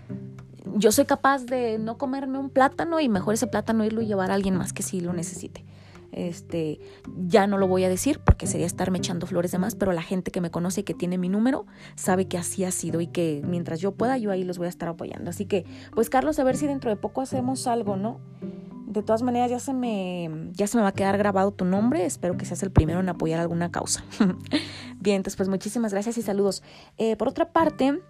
yo 0.77 0.93
soy 0.93 1.05
capaz 1.05 1.45
de 1.45 1.79
no 1.79 1.99
comerme 1.99 2.39
un 2.39 2.51
plátano 2.51 3.01
y 3.01 3.09
mejor 3.09 3.35
ese 3.35 3.47
plátano 3.47 3.85
irlo 3.85 4.03
y 4.03 4.07
llevar 4.07 4.31
a 4.31 4.35
alguien 4.35 4.57
más 4.57 4.73
que 4.73 4.83
sí 4.83 5.01
lo 5.01 5.13
necesite. 5.13 5.65
Este, 6.13 6.81
ya 7.17 7.47
no 7.47 7.59
lo 7.59 7.69
voy 7.69 7.85
a 7.85 7.89
decir 7.89 8.21
porque 8.21 8.47
sería 8.47 8.67
estarme 8.67 8.99
echando 8.99 9.27
flores 9.27 9.53
de 9.53 9.59
más, 9.59 9.75
pero 9.75 9.93
la 9.93 10.03
gente 10.03 10.31
que 10.31 10.41
me 10.41 10.51
conoce 10.51 10.81
y 10.81 10.85
que 10.85 10.95
tiene 10.95 11.19
mi 11.19 11.29
número 11.29 11.67
sabe 11.97 12.27
que 12.27 12.39
así 12.39 12.65
ha 12.65 12.71
sido 12.71 13.01
y 13.01 13.07
que 13.07 13.43
mientras 13.45 13.81
yo 13.81 13.93
pueda, 13.93 14.17
yo 14.17 14.31
ahí 14.31 14.45
los 14.45 14.59
voy 14.59 14.67
a 14.67 14.71
estar 14.71 14.89
apoyando. 14.89 15.31
Así 15.31 15.45
que, 15.45 15.65
pues 15.95 16.11
Carlos, 16.11 16.39
a 16.39 16.45
ver 16.45 16.57
si 16.57 16.67
dentro 16.67 16.91
de 16.91 16.97
poco 16.97 17.21
hacemos 17.21 17.67
algo, 17.67 17.97
¿no? 17.97 18.21
De 18.87 19.03
todas 19.03 19.23
maneras, 19.23 19.51
ya 19.51 19.61
se 19.61 19.75
me, 19.75 20.51
ya 20.53 20.67
se 20.67 20.79
me 20.79 20.83
va 20.83 20.89
a 20.89 20.93
quedar 20.93 21.19
grabado 21.19 21.53
tu 21.53 21.67
nombre. 21.67 22.07
Espero 22.07 22.39
que 22.39 22.47
seas 22.47 22.63
el 22.63 22.71
primero 22.71 23.01
en 23.01 23.09
apoyar 23.11 23.39
alguna 23.39 23.71
causa. 23.71 24.03
Bien, 24.99 25.17
entonces, 25.17 25.37
pues 25.37 25.51
muchísimas 25.51 25.93
gracias 25.93 26.17
y 26.17 26.23
saludos. 26.23 26.63
Eh, 26.97 27.15
por 27.17 27.29
otra 27.29 27.53
parte, 27.53 28.01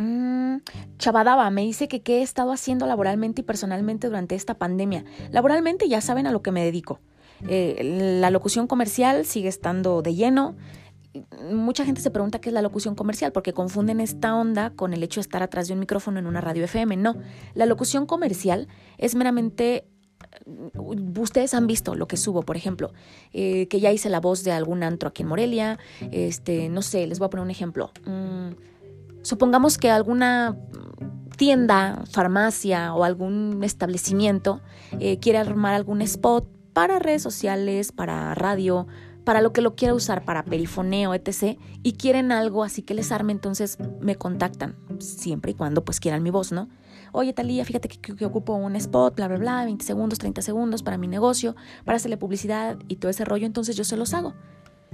mmm, 0.00 0.58
Chavadaba 0.98 1.48
me 1.50 1.62
dice 1.62 1.88
que 1.88 2.02
qué 2.02 2.18
he 2.18 2.22
estado 2.22 2.52
haciendo 2.52 2.86
laboralmente 2.86 3.42
y 3.42 3.44
personalmente 3.44 4.06
durante 4.06 4.34
esta 4.34 4.54
pandemia. 4.54 5.04
Laboralmente 5.30 5.88
ya 5.88 6.00
saben 6.00 6.26
a 6.26 6.32
lo 6.32 6.42
que 6.42 6.52
me 6.52 6.64
dedico. 6.64 7.00
Eh, 7.48 8.18
la 8.20 8.30
locución 8.30 8.66
comercial 8.66 9.24
sigue 9.24 9.48
estando 9.48 10.02
de 10.02 10.14
lleno. 10.14 10.56
mucha 11.50 11.84
gente 11.84 12.00
se 12.00 12.10
pregunta 12.10 12.40
qué 12.40 12.50
es 12.50 12.52
la 12.52 12.62
locución 12.62 12.94
comercial, 12.94 13.32
porque 13.32 13.52
confunden 13.52 14.00
esta 14.00 14.36
onda 14.36 14.70
con 14.70 14.92
el 14.92 15.02
hecho 15.02 15.20
de 15.20 15.22
estar 15.22 15.42
atrás 15.42 15.68
de 15.68 15.74
un 15.74 15.80
micrófono 15.80 16.18
en 16.18 16.26
una 16.26 16.40
radio 16.40 16.64
FM. 16.64 16.96
No, 16.96 17.16
la 17.54 17.66
locución 17.66 18.06
comercial 18.06 18.68
es 18.98 19.14
meramente 19.14 19.86
ustedes 20.76 21.54
han 21.54 21.66
visto 21.66 21.94
lo 21.94 22.06
que 22.06 22.16
subo, 22.16 22.42
por 22.42 22.56
ejemplo, 22.56 22.92
eh, 23.32 23.66
que 23.68 23.80
ya 23.80 23.90
hice 23.90 24.08
la 24.08 24.20
voz 24.20 24.44
de 24.44 24.52
algún 24.52 24.82
antro 24.82 25.08
aquí 25.08 25.22
en 25.22 25.28
Morelia, 25.28 25.78
este, 26.12 26.68
no 26.68 26.82
sé, 26.82 27.06
les 27.06 27.18
voy 27.18 27.26
a 27.26 27.30
poner 27.30 27.44
un 27.44 27.50
ejemplo. 27.50 27.90
Mm, 28.06 28.50
supongamos 29.22 29.78
que 29.78 29.90
alguna 29.90 30.56
tienda, 31.36 32.04
farmacia 32.10 32.94
o 32.94 33.04
algún 33.04 33.62
establecimiento 33.64 34.60
eh, 34.98 35.18
quiere 35.18 35.38
armar 35.38 35.74
algún 35.74 36.02
spot 36.02 36.46
para 36.72 36.98
redes 36.98 37.22
sociales, 37.22 37.92
para 37.92 38.34
radio, 38.34 38.86
para 39.24 39.40
lo 39.40 39.52
que 39.52 39.60
lo 39.60 39.74
quiera 39.74 39.94
usar, 39.94 40.24
para 40.24 40.44
perifoneo, 40.44 41.14
etc. 41.14 41.58
Y 41.82 41.92
quieren 41.92 42.32
algo 42.32 42.64
así 42.64 42.82
que 42.82 42.94
les 42.94 43.12
arme, 43.12 43.32
entonces 43.32 43.78
me 44.00 44.16
contactan, 44.16 44.76
siempre 44.98 45.52
y 45.52 45.54
cuando 45.54 45.84
pues 45.84 46.00
quieran 46.00 46.22
mi 46.22 46.30
voz, 46.30 46.52
¿no? 46.52 46.68
Oye, 47.12 47.32
Talía, 47.32 47.64
fíjate 47.64 47.88
que, 47.88 48.24
ocupo 48.24 48.54
un 48.54 48.76
spot, 48.76 49.16
bla, 49.16 49.26
bla, 49.28 49.38
bla, 49.38 49.64
20 49.64 49.84
segundos, 49.84 50.18
30 50.18 50.42
segundos 50.42 50.82
para 50.82 50.96
mi 50.96 51.08
negocio, 51.08 51.56
para 51.84 51.96
hacerle 51.96 52.16
publicidad 52.16 52.78
y 52.88 52.96
todo 52.96 53.10
ese 53.10 53.24
rollo, 53.24 53.46
entonces 53.46 53.76
yo 53.76 53.84
se 53.84 53.96
los 53.96 54.14
hago. 54.14 54.34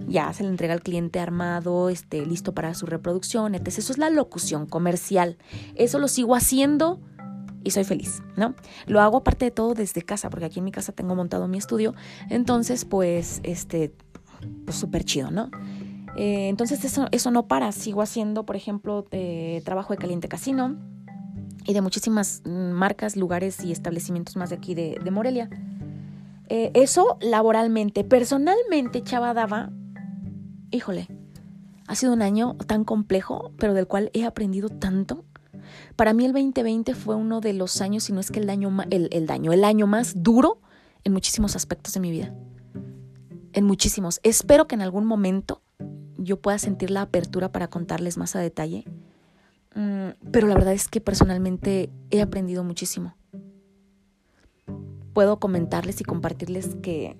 Ya 0.09 0.33
se 0.33 0.43
le 0.43 0.51
entrega 0.51 0.75
al 0.75 0.83
cliente 0.83 1.21
armado, 1.21 1.89
este, 1.89 2.25
listo 2.27 2.55
para 2.55 2.75
su 2.75 2.87
reproducción, 2.87 3.55
etc. 3.55 3.69
Eso 3.69 3.93
es 3.93 3.99
la 3.99 4.11
locución 4.11 4.67
comercial. 4.67 5.39
Eso 5.75 5.99
lo 5.99 6.09
sigo 6.09 6.35
haciendo 6.35 7.01
y 7.65 7.71
soy 7.71 7.85
feliz, 7.85 8.23
¿no? 8.37 8.55
Lo 8.87 9.01
hago 9.01 9.19
aparte 9.19 9.47
de 9.47 9.51
todo 9.51 9.75
desde 9.75 10.03
casa, 10.03 10.31
porque 10.31 10.45
aquí 10.45 10.61
en 10.61 10.65
mi 10.65 10.73
casa 10.73 10.93
tengo 10.93 11.15
montado 11.15 11.49
mi 11.49 11.59
estudio, 11.59 11.95
entonces 12.31 12.85
pues, 12.85 13.41
este, 13.43 13.93
pues 14.65 14.77
súper 14.77 15.05
chido, 15.05 15.31
¿no? 15.31 15.51
Eh, 16.17 16.49
entonces 16.49 16.85
eso, 16.85 17.09
eso 17.11 17.31
no 17.31 17.49
para, 17.49 17.73
sigo 17.73 18.03
haciendo, 18.03 18.47
por 18.47 18.57
ejemplo, 18.57 19.07
trabajo 19.65 19.93
de 19.93 19.99
caliente 19.99 20.29
casino 20.29 20.77
y 21.67 21.75
de 21.75 21.81
muchísimas 21.81 22.43
marcas, 22.47 23.17
lugares 23.17 23.63
y 23.65 23.73
establecimientos 23.73 24.37
más 24.37 24.51
de 24.51 24.57
aquí 24.57 24.75
de, 24.75 25.11
Morelia. 25.11 25.51
Eh, 26.49 26.71
eso 26.75 27.19
laboralmente, 27.21 28.05
personalmente, 28.05 29.03
Chava 29.03 29.35
Dava, 29.35 29.71
híjole, 30.77 31.09
ha 31.87 31.95
sido 31.95 32.13
un 32.13 32.23
año 32.23 32.57
tan 32.67 32.85
complejo, 32.85 33.53
pero 33.59 33.75
del 33.75 33.87
cual 33.87 34.11
he 34.13 34.25
aprendido 34.25 34.69
tanto. 34.69 35.25
Para 35.97 36.13
mí 36.13 36.25
el 36.25 36.33
2020 36.33 36.95
fue 36.95 37.17
uno 37.17 37.41
de 37.41 37.53
los 37.53 37.81
años, 37.81 38.05
si 38.05 38.13
no 38.13 38.21
es 38.21 38.31
que 38.31 38.41
el, 38.41 38.47
daño, 38.47 38.71
el, 38.91 39.09
el 39.13 39.27
daño, 39.27 39.53
el 39.53 39.65
año 39.65 39.87
más 39.87 40.23
duro 40.23 40.61
en 41.05 41.13
muchísimos 41.13 41.57
aspectos 41.57 41.95
de 41.95 42.01
mi 42.01 42.11
vida 42.11 42.33
en 43.57 43.65
muchísimos. 43.65 44.21
Espero 44.23 44.69
que 44.69 44.75
en 44.75 44.83
algún 44.83 45.07
momento 45.07 45.63
yo 46.19 46.39
pueda 46.41 46.59
sentir 46.59 46.91
la 46.91 47.01
apertura 47.03 47.51
para 47.53 47.69
contarles 47.69 48.19
más 48.19 48.37
a 48.37 48.41
detalle. 48.41 48.85
Mm, 49.75 50.31
pero 50.31 50.47
la 50.47 50.55
verdad 50.55 50.75
es 50.75 50.89
que 50.89 51.01
personalmente 51.01 51.91
he 52.11 52.21
aprendido 52.21 52.65
muchísimo. 52.65 53.17
Puedo 55.15 55.41
comentarles 55.41 56.03
y 56.03 56.05
compartirles 56.05 56.77
que 56.83 57.17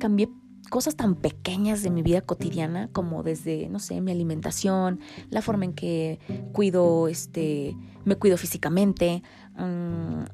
cambié 0.00 0.30
cosas 0.70 0.96
tan 0.96 1.14
pequeñas 1.14 1.82
de 1.82 1.90
mi 1.90 2.02
vida 2.02 2.20
cotidiana 2.20 2.88
como 2.92 3.22
desde, 3.22 3.68
no 3.68 3.78
sé, 3.78 4.00
mi 4.00 4.12
alimentación, 4.12 5.00
la 5.30 5.42
forma 5.42 5.64
en 5.64 5.74
que 5.74 6.18
cuido, 6.52 7.08
este, 7.08 7.76
me 8.04 8.16
cuido 8.16 8.36
físicamente, 8.36 9.22
mm, 9.56 10.24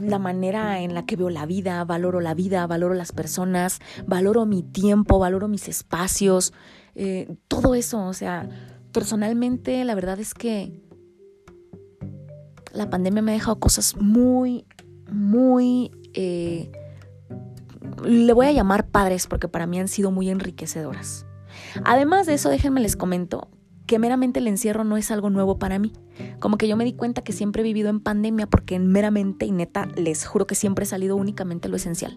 la 0.00 0.18
manera 0.18 0.80
en 0.80 0.94
la 0.94 1.04
que 1.04 1.16
veo 1.16 1.30
la 1.30 1.46
vida, 1.46 1.84
valoro 1.84 2.20
la 2.20 2.34
vida, 2.34 2.66
valoro 2.66 2.94
las 2.94 3.12
personas, 3.12 3.80
valoro 4.06 4.46
mi 4.46 4.62
tiempo, 4.62 5.18
valoro 5.18 5.48
mis 5.48 5.68
espacios, 5.68 6.52
eh, 6.94 7.36
todo 7.48 7.74
eso, 7.74 8.06
o 8.06 8.14
sea, 8.14 8.48
personalmente 8.92 9.84
la 9.84 9.94
verdad 9.94 10.20
es 10.20 10.34
que 10.34 10.82
la 12.72 12.88
pandemia 12.88 13.22
me 13.22 13.32
ha 13.32 13.34
dejado 13.34 13.58
cosas 13.58 13.96
muy, 13.96 14.66
muy, 15.10 15.90
eh, 16.14 16.72
le 18.04 18.32
voy 18.32 18.46
a 18.46 18.52
llamar 18.52 18.86
padres 18.86 19.26
porque 19.26 19.48
para 19.48 19.66
mí 19.66 19.78
han 19.78 19.88
sido 19.88 20.10
muy 20.10 20.30
enriquecedoras. 20.30 21.26
Además 21.84 22.26
de 22.26 22.34
eso, 22.34 22.48
déjenme 22.48 22.80
les 22.80 22.96
comento 22.96 23.48
que 23.86 23.98
meramente 23.98 24.40
el 24.40 24.48
encierro 24.48 24.84
no 24.84 24.96
es 24.96 25.10
algo 25.10 25.30
nuevo 25.30 25.58
para 25.58 25.78
mí. 25.78 25.92
Como 26.38 26.56
que 26.56 26.68
yo 26.68 26.76
me 26.76 26.84
di 26.84 26.94
cuenta 26.94 27.22
que 27.22 27.32
siempre 27.32 27.62
he 27.62 27.64
vivido 27.64 27.90
en 27.90 28.00
pandemia 28.00 28.46
porque 28.46 28.78
meramente 28.78 29.46
y 29.46 29.52
neta 29.52 29.86
les 29.96 30.26
juro 30.26 30.46
que 30.46 30.54
siempre 30.54 30.84
he 30.84 30.86
salido 30.86 31.16
únicamente 31.16 31.68
lo 31.68 31.76
esencial. 31.76 32.16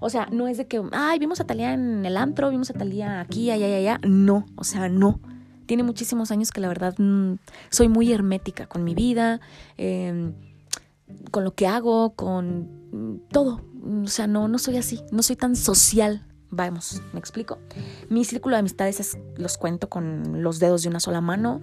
O 0.00 0.10
sea, 0.10 0.28
no 0.30 0.48
es 0.48 0.56
de 0.56 0.66
que, 0.66 0.82
ay, 0.92 1.18
vimos 1.18 1.40
a 1.40 1.44
Talía 1.46 1.72
en 1.72 2.04
el 2.04 2.16
antro, 2.16 2.50
vimos 2.50 2.70
a 2.70 2.74
Talía 2.74 3.20
aquí, 3.20 3.50
allá, 3.50 3.66
allá, 3.66 3.76
allá. 3.76 4.00
No, 4.06 4.46
o 4.56 4.64
sea, 4.64 4.88
no. 4.88 5.20
Tiene 5.66 5.82
muchísimos 5.82 6.30
años 6.30 6.50
que 6.52 6.60
la 6.60 6.68
verdad 6.68 6.94
mm, 6.98 7.34
soy 7.70 7.88
muy 7.88 8.12
hermética 8.12 8.66
con 8.66 8.84
mi 8.84 8.94
vida, 8.94 9.40
em, 9.76 10.34
con 11.30 11.44
lo 11.44 11.54
que 11.54 11.66
hago, 11.66 12.14
con 12.14 12.68
mm, 12.92 13.28
todo. 13.30 13.62
O 14.04 14.08
sea, 14.08 14.26
no, 14.26 14.48
no 14.48 14.58
soy 14.58 14.76
así, 14.76 15.02
no 15.12 15.22
soy 15.22 15.36
tan 15.36 15.56
social 15.56 16.26
Vamos, 16.56 17.02
¿me 17.12 17.18
explico? 17.18 17.58
Mi 18.08 18.24
círculo 18.24 18.54
de 18.54 18.60
amistades 18.60 19.18
los 19.36 19.58
cuento 19.58 19.88
con 19.88 20.42
los 20.42 20.60
dedos 20.60 20.84
de 20.84 20.88
una 20.88 21.00
sola 21.00 21.20
mano 21.20 21.60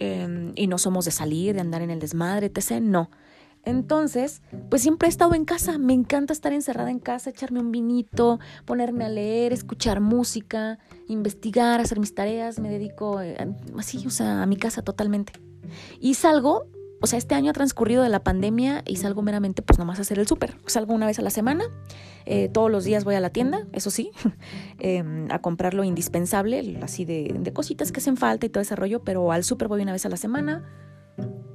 em, 0.00 0.52
y 0.56 0.66
no 0.66 0.78
somos 0.78 1.04
de 1.04 1.12
salir, 1.12 1.54
de 1.54 1.60
andar 1.60 1.80
en 1.80 1.90
el 1.90 2.00
desmadre, 2.00 2.46
etc. 2.52 2.80
No. 2.80 3.08
Entonces, 3.64 4.42
pues 4.68 4.82
siempre 4.82 5.06
he 5.06 5.10
estado 5.10 5.36
en 5.36 5.44
casa. 5.44 5.78
Me 5.78 5.92
encanta 5.92 6.32
estar 6.32 6.52
encerrada 6.52 6.90
en 6.90 6.98
casa, 6.98 7.30
echarme 7.30 7.60
un 7.60 7.70
vinito, 7.70 8.40
ponerme 8.64 9.04
a 9.04 9.08
leer, 9.08 9.52
escuchar 9.52 10.00
música, 10.00 10.80
investigar, 11.06 11.80
hacer 11.80 12.00
mis 12.00 12.12
tareas. 12.12 12.58
Me 12.58 12.68
dedico 12.68 13.20
eh, 13.20 13.36
así, 13.78 14.04
o 14.08 14.10
sea, 14.10 14.42
a 14.42 14.46
mi 14.46 14.56
casa 14.56 14.82
totalmente. 14.82 15.34
Y 16.00 16.14
salgo 16.14 16.66
o 17.02 17.06
sea, 17.06 17.18
este 17.18 17.34
año 17.34 17.50
ha 17.50 17.52
transcurrido 17.52 18.02
de 18.02 18.08
la 18.08 18.22
pandemia 18.22 18.82
y 18.86 18.96
salgo 18.96 19.22
meramente 19.22 19.60
pues 19.60 19.78
nomás 19.78 19.98
a 19.98 20.02
hacer 20.02 20.18
el 20.18 20.26
súper. 20.26 20.56
Salgo 20.66 20.94
una 20.94 21.06
vez 21.06 21.18
a 21.18 21.22
la 21.22 21.30
semana, 21.30 21.64
eh, 22.24 22.48
todos 22.48 22.70
los 22.70 22.84
días 22.84 23.04
voy 23.04 23.16
a 23.16 23.20
la 23.20 23.30
tienda, 23.30 23.66
eso 23.72 23.90
sí, 23.90 24.12
em, 24.78 25.30
a 25.30 25.40
comprar 25.40 25.74
lo 25.74 25.84
indispensable, 25.84 26.78
así 26.82 27.04
de, 27.04 27.34
de, 27.38 27.52
cositas 27.52 27.92
que 27.92 28.00
hacen 28.00 28.16
falta 28.16 28.46
y 28.46 28.48
todo 28.48 28.62
ese 28.62 28.76
rollo, 28.76 29.02
pero 29.02 29.32
al 29.32 29.44
súper 29.44 29.68
voy 29.68 29.82
una 29.82 29.92
vez 29.92 30.06
a 30.06 30.08
la 30.08 30.16
semana 30.16 30.64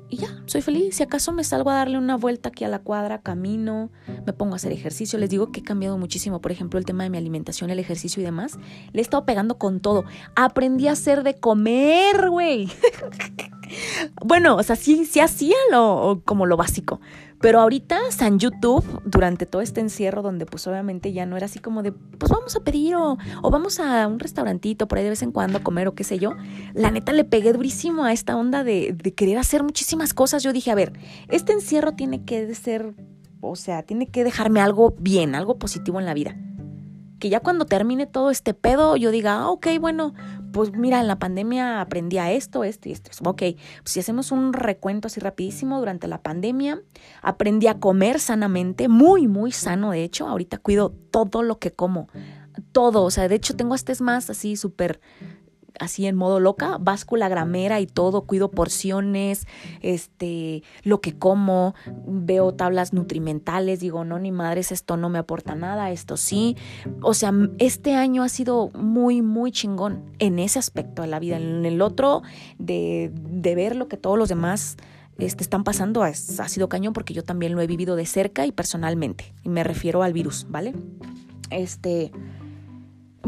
y 0.09 0.17
ya, 0.17 0.41
soy 0.45 0.61
feliz. 0.61 0.95
Si 0.95 1.03
acaso 1.03 1.33
me 1.33 1.43
salgo 1.43 1.69
a 1.69 1.75
darle 1.75 1.97
una 1.97 2.15
vuelta 2.15 2.49
aquí 2.49 2.63
a 2.63 2.69
la 2.69 2.79
cuadra, 2.79 3.21
camino, 3.21 3.89
me 4.25 4.31
pongo 4.31 4.53
a 4.53 4.55
hacer 4.55 4.71
ejercicio. 4.71 5.19
Les 5.19 5.29
digo 5.29 5.51
que 5.51 5.59
he 5.59 5.63
cambiado 5.63 5.97
muchísimo, 5.97 6.39
por 6.39 6.51
ejemplo, 6.51 6.79
el 6.79 6.85
tema 6.85 7.03
de 7.03 7.09
mi 7.09 7.17
alimentación, 7.17 7.69
el 7.71 7.79
ejercicio 7.79 8.21
y 8.21 8.25
demás. 8.25 8.57
Le 8.93 8.99
he 8.99 9.01
estado 9.01 9.25
pegando 9.25 9.57
con 9.57 9.81
todo. 9.81 10.05
Aprendí 10.35 10.87
a 10.87 10.93
hacer 10.93 11.23
de 11.23 11.35
comer, 11.35 12.29
güey. 12.29 12.69
bueno, 14.23 14.55
o 14.55 14.63
sea, 14.63 14.75
sí, 14.75 15.05
sí 15.05 15.19
hacía 15.19 15.55
lo, 15.71 16.21
como 16.25 16.45
lo 16.45 16.57
básico. 16.57 16.99
Pero 17.39 17.59
ahorita 17.59 17.99
San 18.09 18.39
YouTube, 18.39 18.83
durante 19.05 19.45
todo 19.45 19.61
este 19.61 19.79
encierro, 19.79 20.23
donde 20.23 20.47
pues 20.47 20.65
obviamente 20.65 21.13
ya 21.13 21.27
no 21.27 21.37
era 21.37 21.45
así 21.45 21.59
como 21.59 21.83
de, 21.83 21.91
pues 21.91 22.31
vamos 22.31 22.55
a 22.55 22.61
pedir 22.61 22.95
o, 22.95 23.17
o, 23.43 23.51
vamos 23.51 23.79
a 23.79 24.07
un 24.07 24.17
restaurantito 24.19 24.87
por 24.87 24.97
ahí 24.97 25.03
de 25.03 25.11
vez 25.11 25.21
en 25.21 25.31
cuando 25.31 25.59
a 25.59 25.63
comer 25.63 25.87
o 25.87 25.93
qué 25.93 26.03
sé 26.03 26.17
yo, 26.17 26.31
la 26.73 26.89
neta 26.89 27.13
le 27.13 27.23
pegué 27.25 27.53
durísimo 27.53 28.05
a 28.05 28.11
esta 28.11 28.35
onda 28.35 28.63
de, 28.63 28.95
de 28.95 29.13
querer 29.13 29.37
hacer 29.37 29.61
muchísimas 29.61 30.15
cosas. 30.15 30.41
Yo 30.41 30.51
dije, 30.51 30.71
a 30.71 30.75
ver, 30.75 30.93
este 31.29 31.53
encierro 31.53 31.91
tiene 31.93 32.25
que 32.25 32.55
ser, 32.55 32.95
o 33.39 33.55
sea, 33.55 33.83
tiene 33.83 34.07
que 34.07 34.23
dejarme 34.23 34.59
algo 34.59 34.95
bien, 34.97 35.35
algo 35.35 35.59
positivo 35.59 35.99
en 35.99 36.05
la 36.07 36.15
vida 36.15 36.35
que 37.19 37.29
ya 37.29 37.39
cuando 37.39 37.65
termine 37.65 38.05
todo 38.05 38.29
este 38.29 38.53
pedo 38.53 38.95
yo 38.95 39.11
diga, 39.11 39.39
ah, 39.39 39.49
ok, 39.49 39.67
bueno, 39.79 40.13
pues 40.51 40.71
mira, 40.73 40.99
en 40.99 41.07
la 41.07 41.19
pandemia 41.19 41.81
aprendí 41.81 42.17
a 42.17 42.31
esto, 42.31 42.63
esto 42.63 42.89
y 42.89 42.91
esto. 42.91 43.11
Ok, 43.29 43.39
pues 43.39 43.59
si 43.85 43.99
hacemos 43.99 44.31
un 44.31 44.53
recuento 44.53 45.07
así 45.07 45.19
rapidísimo, 45.19 45.79
durante 45.79 46.07
la 46.07 46.21
pandemia 46.21 46.81
aprendí 47.21 47.67
a 47.67 47.79
comer 47.79 48.19
sanamente, 48.19 48.87
muy, 48.87 49.27
muy 49.27 49.51
sano 49.51 49.91
de 49.91 50.03
hecho, 50.03 50.27
ahorita 50.27 50.57
cuido 50.57 50.93
todo 51.11 51.43
lo 51.43 51.59
que 51.59 51.71
como, 51.71 52.07
todo, 52.71 53.03
o 53.03 53.11
sea, 53.11 53.27
de 53.27 53.35
hecho 53.35 53.55
tengo 53.55 53.75
este 53.75 53.91
es 53.91 54.01
más 54.01 54.29
así 54.29 54.55
súper 54.55 54.99
así 55.79 56.05
en 56.05 56.15
modo 56.15 56.39
loca, 56.39 56.77
báscula 56.79 57.29
gramera 57.29 57.79
y 57.79 57.87
todo, 57.87 58.21
cuido 58.21 58.51
porciones, 58.51 59.47
este, 59.81 60.63
lo 60.83 61.01
que 61.01 61.17
como, 61.17 61.75
veo 62.05 62.53
tablas 62.53 62.93
nutrimentales, 62.93 63.79
digo, 63.79 64.05
no, 64.05 64.19
ni 64.19 64.31
madres, 64.31 64.71
esto 64.71 64.97
no 64.97 65.09
me 65.09 65.19
aporta 65.19 65.55
nada, 65.55 65.91
esto 65.91 66.17
sí. 66.17 66.55
O 67.01 67.13
sea, 67.13 67.33
este 67.59 67.95
año 67.95 68.23
ha 68.23 68.29
sido 68.29 68.69
muy, 68.73 69.21
muy 69.21 69.51
chingón 69.51 70.03
en 70.19 70.39
ese 70.39 70.59
aspecto 70.59 71.01
de 71.01 71.07
la 71.07 71.19
vida. 71.19 71.37
En 71.37 71.65
el 71.65 71.81
otro, 71.81 72.21
de, 72.57 73.11
de 73.13 73.55
ver 73.55 73.75
lo 73.75 73.87
que 73.87 73.97
todos 73.97 74.17
los 74.17 74.29
demás 74.29 74.77
este, 75.17 75.43
están 75.43 75.63
pasando, 75.63 76.03
ha 76.03 76.13
sido 76.13 76.69
cañón 76.69 76.93
porque 76.93 77.13
yo 77.13 77.23
también 77.23 77.53
lo 77.55 77.61
he 77.61 77.67
vivido 77.67 77.95
de 77.95 78.05
cerca 78.05 78.45
y 78.45 78.51
personalmente. 78.51 79.33
Y 79.43 79.49
me 79.49 79.63
refiero 79.63 80.03
al 80.03 80.13
virus, 80.13 80.45
¿vale? 80.49 80.73
Este 81.49 82.11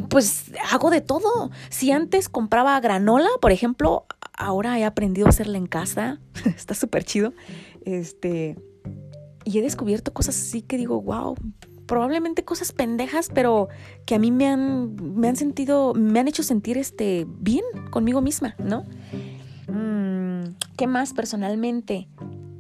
pues 0.08 0.51
hago 0.72 0.89
de 0.89 1.01
todo. 1.01 1.51
Si 1.70 1.91
antes 1.91 2.29
compraba 2.29 2.79
granola, 2.79 3.29
por 3.41 3.51
ejemplo, 3.51 4.06
ahora 4.38 4.77
he 4.79 4.86
aprendido 4.86 5.27
a 5.27 5.29
hacerla 5.29 5.58
en 5.58 5.68
casa. 5.68 6.20
Está 6.46 6.74
súper 6.74 7.03
chido. 7.03 7.34
Este, 7.86 8.58
y 9.46 9.58
he 9.58 9.62
descubierto 9.62 10.13
cosas 10.13 10.36
así 10.38 10.62
que 10.62 10.77
digo, 10.77 11.01
wow, 11.01 11.36
probablemente 11.86 12.46
cosas 12.46 12.72
pendejas, 12.72 13.29
pero 13.34 13.68
que 14.06 14.15
a 14.15 14.20
mí 14.20 14.32
me 14.32 14.48
han, 14.48 14.96
me 14.96 15.27
han 15.27 15.36
sentido, 15.36 15.94
me 15.96 16.20
han 16.20 16.27
hecho 16.27 16.44
sentir 16.44 16.77
este, 16.77 17.25
bien 17.27 17.63
conmigo 17.89 18.22
misma, 18.22 18.56
¿no? 18.60 18.84
Mm, 19.68 20.56
¿Qué 20.77 20.88
más 20.88 21.13
personalmente? 21.13 22.08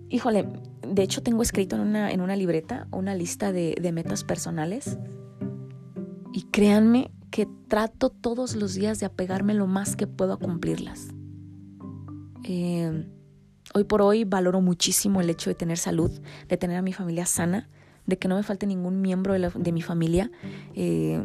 Híjole, 0.09 0.47
de 0.81 1.03
hecho 1.03 1.21
tengo 1.21 1.43
escrito 1.43 1.75
en 1.75 1.83
una, 1.83 2.11
en 2.11 2.21
una 2.21 2.35
libreta 2.35 2.87
una 2.91 3.13
lista 3.13 3.51
de, 3.51 3.75
de 3.79 3.91
metas 3.91 4.23
personales 4.23 4.97
y 6.33 6.43
créanme 6.43 7.11
que 7.31 7.47
trato 7.67 8.09
todos 8.09 8.55
los 8.55 8.73
días 8.73 8.99
de 8.99 9.05
apegarme 9.05 9.53
lo 9.53 9.67
más 9.67 9.95
que 9.95 10.07
puedo 10.07 10.33
a 10.33 10.37
cumplirlas. 10.37 11.09
Eh, 12.43 13.05
hoy 13.73 13.83
por 13.83 14.01
hoy 14.01 14.23
valoro 14.23 14.61
muchísimo 14.61 15.21
el 15.21 15.29
hecho 15.29 15.49
de 15.49 15.55
tener 15.55 15.77
salud, 15.77 16.11
de 16.47 16.57
tener 16.57 16.77
a 16.77 16.81
mi 16.81 16.93
familia 16.93 17.25
sana, 17.25 17.69
de 18.05 18.17
que 18.17 18.27
no 18.27 18.35
me 18.35 18.43
falte 18.43 18.65
ningún 18.65 19.01
miembro 19.01 19.33
de, 19.33 19.71
mi 19.71 19.81
familia. 19.81 20.31
Eh, 20.73 21.23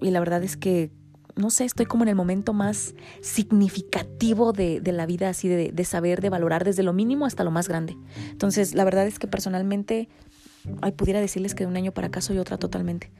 y 0.00 0.10
la 0.10 0.20
verdad 0.20 0.42
es 0.44 0.56
que, 0.56 0.92
no 1.34 1.50
sé, 1.50 1.64
estoy 1.64 1.86
como 1.86 2.04
en 2.04 2.08
el 2.08 2.14
momento 2.14 2.52
más 2.52 2.94
significativo 3.20 4.52
de, 4.52 4.80
la 4.84 5.06
vida, 5.06 5.28
así 5.28 5.48
de, 5.48 5.72
de, 5.72 5.84
saber, 5.84 6.20
de 6.20 6.30
valorar 6.30 6.64
desde 6.64 6.84
lo 6.84 6.92
mínimo 6.92 7.26
hasta 7.26 7.42
lo 7.42 7.50
más 7.50 7.68
grande. 7.68 7.96
Entonces, 8.30 8.74
la 8.74 8.84
verdad 8.84 9.06
es 9.06 9.18
que 9.18 9.26
personalmente, 9.26 10.08
ay, 10.80 10.92
pudiera 10.92 11.20
decirles 11.20 11.56
que 11.56 11.64
de 11.64 11.70
un 11.70 11.76
año 11.76 11.92
para 11.92 12.08
acá 12.08 12.20
soy 12.20 12.38
otra 12.38 12.58
totalmente. 12.58 13.10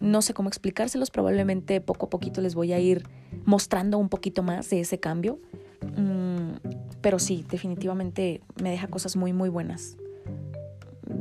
No 0.00 0.22
sé 0.22 0.34
cómo 0.34 0.48
explicárselos, 0.48 1.10
probablemente 1.10 1.80
poco 1.80 2.06
a 2.06 2.10
poquito 2.10 2.40
les 2.40 2.54
voy 2.54 2.72
a 2.72 2.78
ir 2.78 3.04
mostrando 3.44 3.98
un 3.98 4.08
poquito 4.08 4.42
más 4.42 4.70
de 4.70 4.80
ese 4.80 4.98
cambio. 4.98 5.38
Mm, 5.96 6.52
pero 7.00 7.18
sí, 7.18 7.44
definitivamente 7.50 8.40
me 8.62 8.70
deja 8.70 8.88
cosas 8.88 9.16
muy, 9.16 9.32
muy 9.32 9.48
buenas 9.48 9.96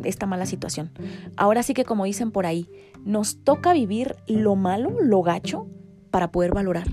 esta 0.03 0.25
mala 0.25 0.45
situación. 0.45 0.91
Ahora 1.36 1.63
sí 1.63 1.74
que 1.74 1.86
como 1.86 2.05
dicen 2.05 2.31
por 2.31 2.45
ahí, 2.45 2.69
nos 3.05 3.43
toca 3.43 3.74
vivir 3.74 4.15
lo 4.27 4.55
malo, 4.55 4.91
lo 5.01 5.21
gacho, 5.21 5.67
para 6.12 6.31
poder 6.31 6.53
valorar. 6.53 6.88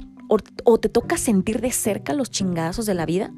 O, 0.64 0.78
te 0.78 0.88
toca 0.88 1.16
sentir 1.16 1.60
de 1.60 1.70
cerca 1.70 2.12
los 2.12 2.30
chingazos 2.30 2.84
de 2.86 2.94
la 2.94 3.06
vida 3.06 3.32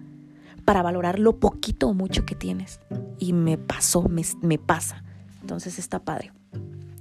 para 0.65 0.83
valorar 0.83 1.19
lo 1.19 1.39
poquito 1.39 1.89
o 1.89 1.95
mucho 1.95 2.25
que 2.25 2.35
tienes. 2.35 2.81
Y 3.19 3.33
me 3.33 3.59
pasó, 3.59 4.05
me, 4.09 4.59
pasa. 4.59 5.05
Entonces 5.41 5.79
está 5.79 5.99
padre. 5.99 6.33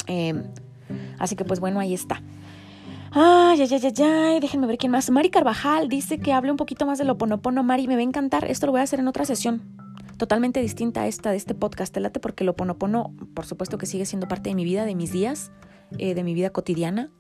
Em, 0.08 0.44
así 1.20 1.36
que 1.36 1.46
pues 1.46 1.60
bueno, 1.60 1.80
ahí 1.80 1.94
está. 1.94 2.22
Ay, 3.12 3.62
ay, 3.62 3.70
ay, 3.72 4.04
ay, 4.04 4.40
déjenme 4.40 4.68
ver 4.68 4.78
quién 4.78 4.92
más. 4.92 5.10
Mari 5.10 5.30
Carvajal 5.30 5.88
dice 5.88 6.20
que 6.20 6.34
hable 6.34 6.52
un 6.52 6.58
poquito 6.58 6.86
más 6.86 6.98
de 6.98 7.06
lo 7.06 7.18
ponopono. 7.18 7.64
Mari, 7.64 7.88
me 7.88 7.96
va 7.96 8.02
a 8.02 8.04
encantar. 8.04 8.46
Esto 8.46 8.66
lo 8.68 8.74
voy 8.74 8.82
a 8.82 8.84
hacer 8.84 9.00
en 9.00 9.08
otra 9.08 9.26
sesión 9.26 9.62
totalmente 10.18 10.62
distinta 10.62 11.02
a 11.02 11.08
esta 11.08 11.32
de 11.32 11.38
este 11.38 11.56
podcast. 11.56 11.94
Te 11.94 12.00
late 12.00 12.20
porque 12.20 12.44
lo 12.44 12.56
ponopono, 12.56 13.14
por 13.34 13.46
supuesto 13.46 13.78
que 13.78 13.86
sigue 13.86 14.06
siendo 14.06 14.28
parte 14.28 14.50
de 14.50 14.56
mi 14.56 14.66
vida, 14.66 14.86
de 14.86 14.96
mis 14.96 15.12
días, 15.12 15.52
eh, 15.98 16.16
de 16.16 16.24
mi 16.24 16.34
vida 16.34 16.50
cotidiana. 16.50 17.12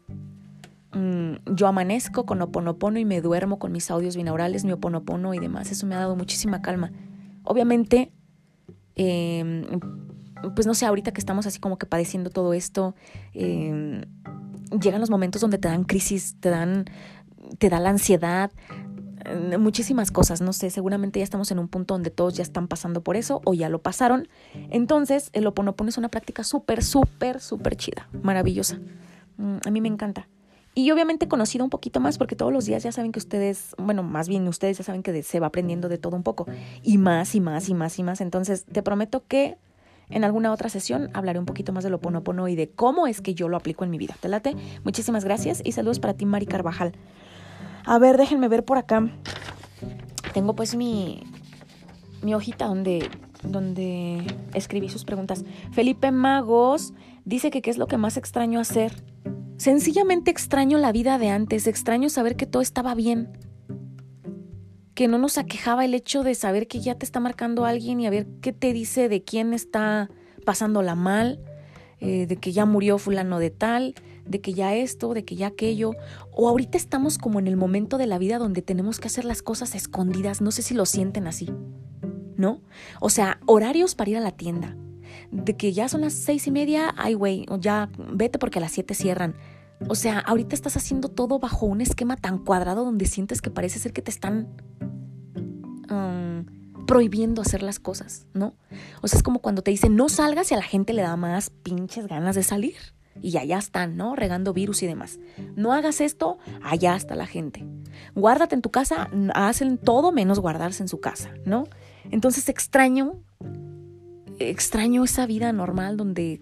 Mm, 0.93 1.53
yo 1.55 1.67
amanezco 1.67 2.25
con 2.25 2.41
oponopono 2.41 2.97
y 2.99 3.05
me 3.05 3.21
duermo 3.21 3.59
con 3.59 3.71
mis 3.71 3.89
audios 3.91 4.15
binaurales, 4.17 4.65
mi 4.65 4.71
oponopono 4.71 5.33
y 5.33 5.39
demás. 5.39 5.71
Eso 5.71 5.85
me 5.85 5.95
ha 5.95 5.99
dado 5.99 6.15
muchísima 6.15 6.61
calma. 6.61 6.91
Obviamente, 7.43 8.11
em, 8.95 9.63
pues 10.55 10.67
no 10.67 10.73
sé, 10.73 10.85
ahorita 10.85 11.11
que 11.11 11.19
estamos 11.19 11.45
así 11.45 11.59
como 11.59 11.77
que 11.77 11.85
padeciendo 11.85 12.29
todo 12.29 12.53
esto, 12.53 12.95
em, 13.33 14.01
llegan 14.81 15.01
los 15.01 15.09
momentos 15.09 15.41
donde 15.41 15.57
te 15.57 15.67
dan 15.67 15.83
crisis, 15.83 16.35
te 16.39 16.49
dan, 16.49 16.85
te 17.57 17.69
da 17.69 17.79
la 17.79 17.89
ansiedad, 17.89 18.51
eh, 19.25 19.57
muchísimas 19.57 20.11
cosas, 20.11 20.41
no 20.41 20.53
sé, 20.53 20.69
seguramente 20.69 21.19
ya 21.19 21.23
estamos 21.23 21.51
en 21.51 21.59
un 21.59 21.67
punto 21.67 21.93
donde 21.93 22.11
todos 22.11 22.35
ya 22.35 22.43
están 22.43 22.67
pasando 22.67 23.01
por 23.01 23.15
eso 23.15 23.41
o 23.45 23.53
ya 23.53 23.69
lo 23.69 23.79
pasaron. 23.79 24.27
Entonces, 24.69 25.29
el 25.33 25.47
oponopono 25.47 25.89
es 25.89 25.97
una 25.97 26.09
práctica 26.09 26.43
súper, 26.43 26.83
súper, 26.83 27.39
súper 27.39 27.75
chida, 27.75 28.07
maravillosa. 28.21 28.79
Mm, 29.37 29.57
a 29.65 29.71
mí 29.71 29.81
me 29.81 29.87
encanta. 29.87 30.27
Y 30.75 30.91
obviamente 30.91 31.25
he 31.25 31.27
conocido 31.27 31.63
un 31.63 31.71
poquito 31.71 31.99
más 31.99 32.19
porque 32.19 32.35
todos 32.35 32.53
los 32.53 32.65
días 32.65 32.83
ya 32.83 32.91
saben 32.91 33.11
que 33.11 33.17
ustedes, 33.17 33.75
bueno, 33.79 34.03
más 34.03 34.29
bien 34.29 34.47
ustedes 34.47 34.77
ya 34.77 34.83
saben 34.83 35.01
que 35.01 35.23
se 35.23 35.39
va 35.39 35.47
aprendiendo 35.47 35.89
de 35.89 35.97
todo 35.97 36.15
un 36.15 36.21
poco. 36.21 36.45
Y 36.83 36.99
más 36.99 37.33
y 37.33 37.41
más 37.41 37.67
y 37.67 37.73
más 37.73 37.97
y 37.97 38.03
más. 38.03 38.21
Entonces, 38.21 38.65
te 38.65 38.83
prometo 38.83 39.23
que 39.27 39.57
en 40.09 40.23
alguna 40.23 40.51
otra 40.51 40.69
sesión 40.69 41.09
hablaré 41.13 41.39
un 41.39 41.45
poquito 41.45 41.73
más 41.73 41.83
del 41.83 41.93
oponopono 41.93 42.47
y 42.47 42.55
de 42.55 42.69
cómo 42.69 43.07
es 43.07 43.21
que 43.21 43.35
yo 43.35 43.49
lo 43.49 43.57
aplico 43.57 43.83
en 43.83 43.89
mi 43.89 43.97
vida. 43.97 44.15
¿Te 44.19 44.29
late? 44.29 44.55
Muchísimas 44.83 45.25
gracias 45.25 45.61
y 45.63 45.73
saludos 45.73 45.99
para 45.99 46.13
ti, 46.13 46.25
Mari 46.25 46.45
Carvajal. 46.45 46.93
A 47.85 47.99
ver, 47.99 48.17
déjenme 48.17 48.47
ver 48.47 48.63
por 48.63 48.77
acá. 48.77 49.09
Tengo 50.33 50.55
pues 50.55 50.75
mi, 50.75 51.23
mi 52.21 52.33
hojita 52.33 52.67
donde, 52.67 53.09
donde 53.43 54.25
escribí 54.53 54.89
sus 54.89 55.05
preguntas. 55.05 55.43
Felipe 55.71 56.11
Magos 56.11 56.93
dice 57.25 57.51
que 57.51 57.61
qué 57.61 57.69
es 57.69 57.77
lo 57.77 57.87
que 57.87 57.97
más 57.97 58.17
extraño 58.17 58.59
hacer. 58.59 59.03
Sencillamente 59.57 60.31
extraño 60.31 60.77
la 60.77 60.91
vida 60.91 61.17
de 61.17 61.29
antes, 61.29 61.67
extraño 61.67 62.09
saber 62.09 62.35
que 62.35 62.45
todo 62.45 62.61
estaba 62.61 62.93
bien. 62.93 63.29
Que 64.97 65.07
no 65.07 65.19
nos 65.19 65.37
aquejaba 65.37 65.85
el 65.85 65.93
hecho 65.93 66.23
de 66.23 66.33
saber 66.33 66.67
que 66.67 66.79
ya 66.79 66.95
te 66.95 67.05
está 67.05 67.19
marcando 67.19 67.65
alguien 67.65 67.99
y 67.99 68.07
a 68.07 68.09
ver 68.09 68.25
qué 68.41 68.51
te 68.51 68.73
dice 68.73 69.09
de 69.09 69.23
quién 69.23 69.53
está 69.53 70.09
pasándola 70.43 70.95
mal, 70.95 71.39
eh, 71.99 72.25
de 72.25 72.37
que 72.37 72.51
ya 72.51 72.65
murió 72.65 72.97
fulano 72.97 73.37
de 73.37 73.51
tal, 73.51 73.93
de 74.25 74.41
que 74.41 74.55
ya 74.55 74.73
esto, 74.73 75.13
de 75.13 75.23
que 75.23 75.35
ya 75.35 75.45
aquello, 75.45 75.91
o 76.31 76.49
ahorita 76.49 76.79
estamos 76.79 77.19
como 77.19 77.37
en 77.37 77.45
el 77.45 77.57
momento 77.57 77.99
de 77.99 78.07
la 78.07 78.17
vida 78.17 78.39
donde 78.39 78.63
tenemos 78.63 78.99
que 78.99 79.05
hacer 79.05 79.23
las 79.23 79.43
cosas 79.43 79.75
escondidas, 79.75 80.41
no 80.41 80.49
sé 80.49 80.63
si 80.63 80.73
lo 80.73 80.87
sienten 80.87 81.27
así, 81.27 81.47
¿no? 82.35 82.63
O 82.99 83.11
sea, 83.11 83.39
horarios 83.45 83.93
para 83.93 84.09
ir 84.09 84.17
a 84.17 84.21
la 84.21 84.31
tienda, 84.31 84.75
de 85.29 85.55
que 85.55 85.73
ya 85.73 85.89
son 85.89 86.01
las 86.01 86.13
seis 86.13 86.47
y 86.47 86.51
media, 86.51 86.91
ay 86.97 87.13
güey, 87.13 87.45
ya 87.59 87.91
vete 88.13 88.39
porque 88.39 88.57
a 88.57 88.63
las 88.63 88.71
siete 88.71 88.95
cierran. 88.95 89.35
O 89.87 89.95
sea, 89.95 90.19
ahorita 90.19 90.55
estás 90.55 90.75
haciendo 90.75 91.09
todo 91.09 91.39
bajo 91.39 91.65
un 91.65 91.81
esquema 91.81 92.15
tan 92.15 92.39
cuadrado 92.39 92.83
donde 92.83 93.05
sientes 93.05 93.41
que 93.41 93.51
parece 93.51 93.79
ser 93.79 93.93
que 93.93 94.01
te 94.01 94.11
están 94.11 94.47
um, 95.89 96.85
prohibiendo 96.85 97.41
hacer 97.41 97.61
las 97.61 97.79
cosas, 97.79 98.25
¿no? 98.33 98.55
O 99.01 99.07
sea, 99.07 99.17
es 99.17 99.23
como 99.23 99.39
cuando 99.39 99.61
te 99.61 99.71
dicen 99.71 99.95
no 99.95 100.09
salgas 100.09 100.51
y 100.51 100.55
a 100.55 100.57
la 100.57 100.63
gente 100.63 100.93
le 100.93 101.03
da 101.03 101.15
más 101.15 101.49
pinches 101.49 102.07
ganas 102.07 102.35
de 102.35 102.43
salir 102.43 102.75
y 103.21 103.37
allá 103.37 103.57
están, 103.57 103.97
¿no? 103.97 104.15
Regando 104.15 104.53
virus 104.53 104.83
y 104.83 104.87
demás. 104.87 105.19
No 105.55 105.73
hagas 105.73 106.01
esto, 106.01 106.37
allá 106.63 106.95
está 106.95 107.15
la 107.15 107.27
gente. 107.27 107.65
Guárdate 108.15 108.55
en 108.55 108.61
tu 108.61 108.71
casa, 108.71 109.09
hacen 109.33 109.77
todo 109.77 110.11
menos 110.11 110.39
guardarse 110.39 110.83
en 110.83 110.89
su 110.89 110.99
casa, 110.99 111.33
¿no? 111.45 111.65
Entonces 112.09 112.49
extraño, 112.49 113.21
extraño 114.39 115.03
esa 115.03 115.25
vida 115.25 115.51
normal 115.51 115.97
donde 115.97 116.41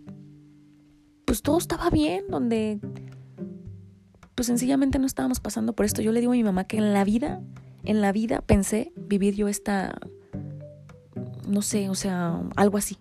pues 1.26 1.42
todo 1.42 1.58
estaba 1.58 1.90
bien, 1.90 2.26
donde 2.30 2.80
pues 4.36 4.48
sencillamente 4.48 5.00
no 5.00 5.08
estábamos 5.08 5.40
pasando 5.40 5.74
por 5.74 5.86
esto. 5.86 6.02
Yo 6.02 6.12
le 6.12 6.20
digo 6.20 6.34
a 6.34 6.36
mi 6.36 6.44
mamá 6.44 6.66
que 6.66 6.78
en 6.78 6.94
la 6.94 7.04
vida, 7.04 7.42
en 7.84 8.02
la 8.02 8.12
vida 8.12 8.42
pensé 8.42 8.92
vivir 8.96 9.36
yo 9.36 9.48
esta, 9.48 9.96
no 11.48 11.62
sé, 11.62 11.90
o 11.90 11.96
sea, 11.96 12.42
algo 12.56 12.78
así. 12.78 12.98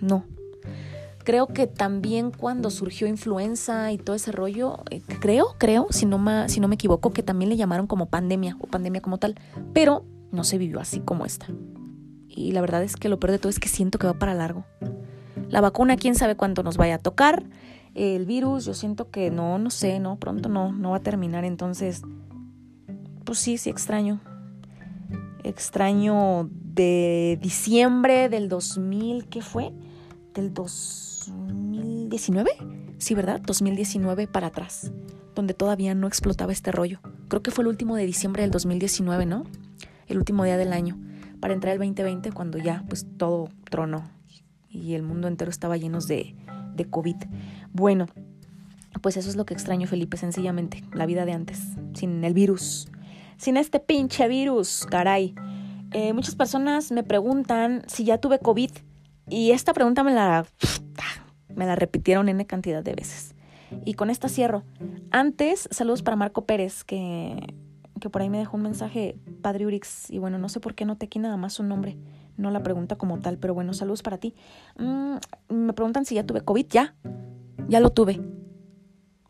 No, 0.00 0.24
Creo 1.24 1.46
que 1.46 1.66
también 1.66 2.32
cuando 2.32 2.70
surgió 2.70 3.06
influenza 3.06 3.92
y 3.92 3.98
todo 3.98 4.16
ese 4.16 4.32
rollo, 4.32 4.80
eh, 4.90 5.02
creo, 5.20 5.54
creo, 5.58 5.86
si 5.90 6.04
no, 6.04 6.48
si 6.48 6.58
no 6.58 6.68
me 6.68 6.74
equivoco, 6.74 7.12
que 7.12 7.22
también 7.22 7.48
le 7.48 7.56
llamaron 7.56 7.86
como 7.86 8.06
pandemia 8.06 8.56
o 8.60 8.66
pandemia 8.66 9.00
como 9.00 9.18
tal, 9.18 9.36
pero 9.72 10.04
no 10.32 10.42
se 10.42 10.58
vivió 10.58 10.80
así 10.80 11.00
como 11.00 11.24
esta. 11.24 11.46
Y 12.26 12.52
la 12.52 12.60
verdad 12.60 12.82
es 12.82 12.96
que 12.96 13.08
lo 13.08 13.20
peor 13.20 13.32
de 13.32 13.38
todo 13.38 13.50
es 13.50 13.60
que 13.60 13.68
siento 13.68 13.98
que 13.98 14.06
va 14.06 14.14
para 14.14 14.34
largo. 14.34 14.64
La 15.48 15.60
vacuna, 15.60 15.96
quién 15.96 16.14
sabe 16.14 16.34
cuándo 16.34 16.62
nos 16.62 16.76
vaya 16.76 16.96
a 16.96 16.98
tocar. 16.98 17.44
El 17.94 18.26
virus, 18.26 18.64
yo 18.64 18.74
siento 18.74 19.10
que 19.10 19.30
no, 19.30 19.58
no 19.58 19.70
sé, 19.70 20.00
no, 20.00 20.16
pronto 20.16 20.48
no, 20.48 20.72
no 20.72 20.90
va 20.90 20.98
a 20.98 21.02
terminar. 21.02 21.44
Entonces, 21.44 22.02
pues 23.24 23.38
sí, 23.38 23.58
sí 23.58 23.70
extraño. 23.70 24.20
Extraño 25.44 26.48
de 26.50 27.38
diciembre 27.42 28.28
del 28.28 28.48
2000, 28.48 29.28
¿qué 29.28 29.42
fue? 29.42 29.72
Del 30.34 30.54
2000 30.54 31.12
2019, 32.12 32.50
sí, 32.98 33.14
¿verdad? 33.14 33.40
2019 33.40 34.26
para 34.26 34.48
atrás, 34.48 34.92
donde 35.34 35.54
todavía 35.54 35.94
no 35.94 36.06
explotaba 36.06 36.52
este 36.52 36.72
rollo. 36.72 37.00
Creo 37.28 37.42
que 37.42 37.50
fue 37.50 37.62
el 37.62 37.68
último 37.68 37.96
de 37.96 38.04
diciembre 38.04 38.42
del 38.42 38.50
2019, 38.50 39.26
¿no? 39.26 39.44
El 40.08 40.18
último 40.18 40.44
día 40.44 40.56
del 40.56 40.72
año, 40.72 40.98
para 41.40 41.54
entrar 41.54 41.72
el 41.72 41.78
2020 41.78 42.32
cuando 42.32 42.58
ya 42.58 42.84
pues 42.88 43.06
todo 43.16 43.48
tronó 43.70 44.10
y 44.68 44.94
el 44.94 45.02
mundo 45.02 45.28
entero 45.28 45.50
estaba 45.50 45.76
lleno 45.76 46.00
de, 46.00 46.34
de 46.74 46.84
COVID. 46.84 47.16
Bueno, 47.72 48.06
pues 49.00 49.16
eso 49.16 49.28
es 49.28 49.36
lo 49.36 49.46
que 49.46 49.54
extraño, 49.54 49.86
Felipe, 49.86 50.16
sencillamente, 50.16 50.82
la 50.92 51.06
vida 51.06 51.24
de 51.24 51.32
antes, 51.32 51.60
sin 51.94 52.22
el 52.24 52.34
virus, 52.34 52.88
sin 53.36 53.56
este 53.56 53.80
pinche 53.80 54.28
virus, 54.28 54.86
caray. 54.88 55.34
Eh, 55.92 56.12
muchas 56.12 56.34
personas 56.34 56.92
me 56.92 57.02
preguntan 57.02 57.82
si 57.86 58.04
ya 58.04 58.18
tuve 58.18 58.38
COVID 58.38 58.70
y 59.28 59.50
esta 59.50 59.72
pregunta 59.74 60.02
me 60.02 60.12
la 60.12 60.46
me 61.54 61.66
la 61.66 61.76
repitieron 61.76 62.28
N 62.28 62.46
cantidad 62.46 62.82
de 62.82 62.94
veces. 62.94 63.34
Y 63.84 63.94
con 63.94 64.10
esta 64.10 64.28
cierro. 64.28 64.64
Antes, 65.10 65.68
saludos 65.70 66.02
para 66.02 66.16
Marco 66.16 66.44
Pérez, 66.44 66.84
que, 66.84 67.54
que 68.00 68.10
por 68.10 68.22
ahí 68.22 68.28
me 68.28 68.38
dejó 68.38 68.56
un 68.56 68.62
mensaje, 68.62 69.18
Padre 69.40 69.66
Urix, 69.66 70.10
y 70.10 70.18
bueno, 70.18 70.38
no 70.38 70.48
sé 70.48 70.60
por 70.60 70.74
qué 70.74 70.84
noté 70.84 71.06
aquí 71.06 71.18
nada 71.18 71.36
más 71.36 71.54
su 71.54 71.62
nombre. 71.62 71.96
no 72.36 72.50
la 72.50 72.62
pregunta 72.62 72.96
como 72.96 73.18
tal, 73.20 73.38
pero 73.38 73.54
bueno, 73.54 73.72
saludos 73.72 74.02
para 74.02 74.18
ti. 74.18 74.34
Mm, 74.78 75.16
me 75.48 75.72
preguntan 75.72 76.04
si 76.04 76.14
ya 76.14 76.24
tuve 76.24 76.42
COVID, 76.42 76.66
ya, 76.68 76.94
ya 77.68 77.80
lo 77.80 77.90
tuve. 77.90 78.20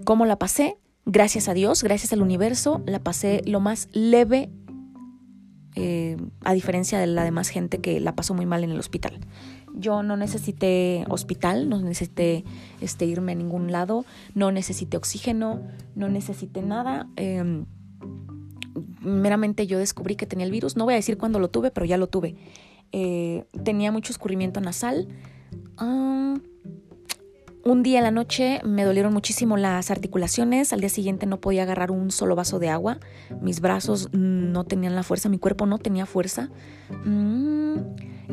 ¿Cómo 0.04 0.26
la 0.26 0.38
pasé? 0.38 0.78
Gracias 1.04 1.48
a 1.48 1.54
Dios, 1.54 1.82
gracias 1.82 2.12
al 2.12 2.22
universo, 2.22 2.82
la 2.86 3.00
pasé 3.00 3.42
lo 3.44 3.60
más 3.60 3.88
leve, 3.92 4.50
eh, 5.74 6.16
a 6.44 6.52
diferencia 6.52 6.98
de 6.98 7.06
la 7.06 7.24
demás 7.24 7.48
gente 7.48 7.78
que 7.78 7.98
la 7.98 8.14
pasó 8.14 8.34
muy 8.34 8.46
mal 8.46 8.62
en 8.62 8.70
el 8.70 8.78
hospital. 8.78 9.18
Yo 9.74 10.02
no 10.02 10.16
necesité 10.16 11.04
hospital, 11.08 11.68
no 11.68 11.80
necesité 11.80 12.44
este, 12.80 13.06
irme 13.06 13.32
a 13.32 13.34
ningún 13.34 13.72
lado, 13.72 14.04
no 14.34 14.52
necesité 14.52 14.98
oxígeno, 14.98 15.62
no 15.94 16.08
necesité 16.10 16.60
nada. 16.60 17.08
Em, 17.16 17.64
meramente 19.00 19.66
yo 19.66 19.78
descubrí 19.78 20.14
que 20.14 20.26
tenía 20.26 20.44
el 20.44 20.52
virus. 20.52 20.76
No 20.76 20.84
voy 20.84 20.94
a 20.94 20.98
decir 20.98 21.16
cuándo 21.16 21.38
lo 21.38 21.48
tuve, 21.48 21.70
pero 21.70 21.86
ya 21.86 21.96
lo 21.96 22.06
tuve. 22.06 22.36
Eh, 22.92 23.46
tenía 23.64 23.90
mucho 23.92 24.12
escurrimiento 24.12 24.60
nasal. 24.60 25.08
Ah, 25.78 26.36
un 27.64 27.82
día 27.82 27.98
en 27.98 28.04
la 28.04 28.10
noche 28.10 28.60
me 28.64 28.84
dolieron 28.84 29.12
muchísimo 29.12 29.56
las 29.56 29.90
articulaciones, 29.90 30.72
al 30.72 30.80
día 30.80 30.88
siguiente 30.88 31.26
no 31.26 31.40
podía 31.40 31.62
agarrar 31.62 31.90
un 31.90 32.10
solo 32.10 32.34
vaso 32.34 32.58
de 32.58 32.68
agua, 32.68 32.98
mis 33.40 33.60
brazos 33.60 34.08
no 34.12 34.64
tenían 34.64 34.94
la 34.94 35.02
fuerza, 35.02 35.28
mi 35.28 35.38
cuerpo 35.38 35.66
no 35.66 35.78
tenía 35.78 36.06
fuerza. 36.06 36.50
Mm, 37.04 37.76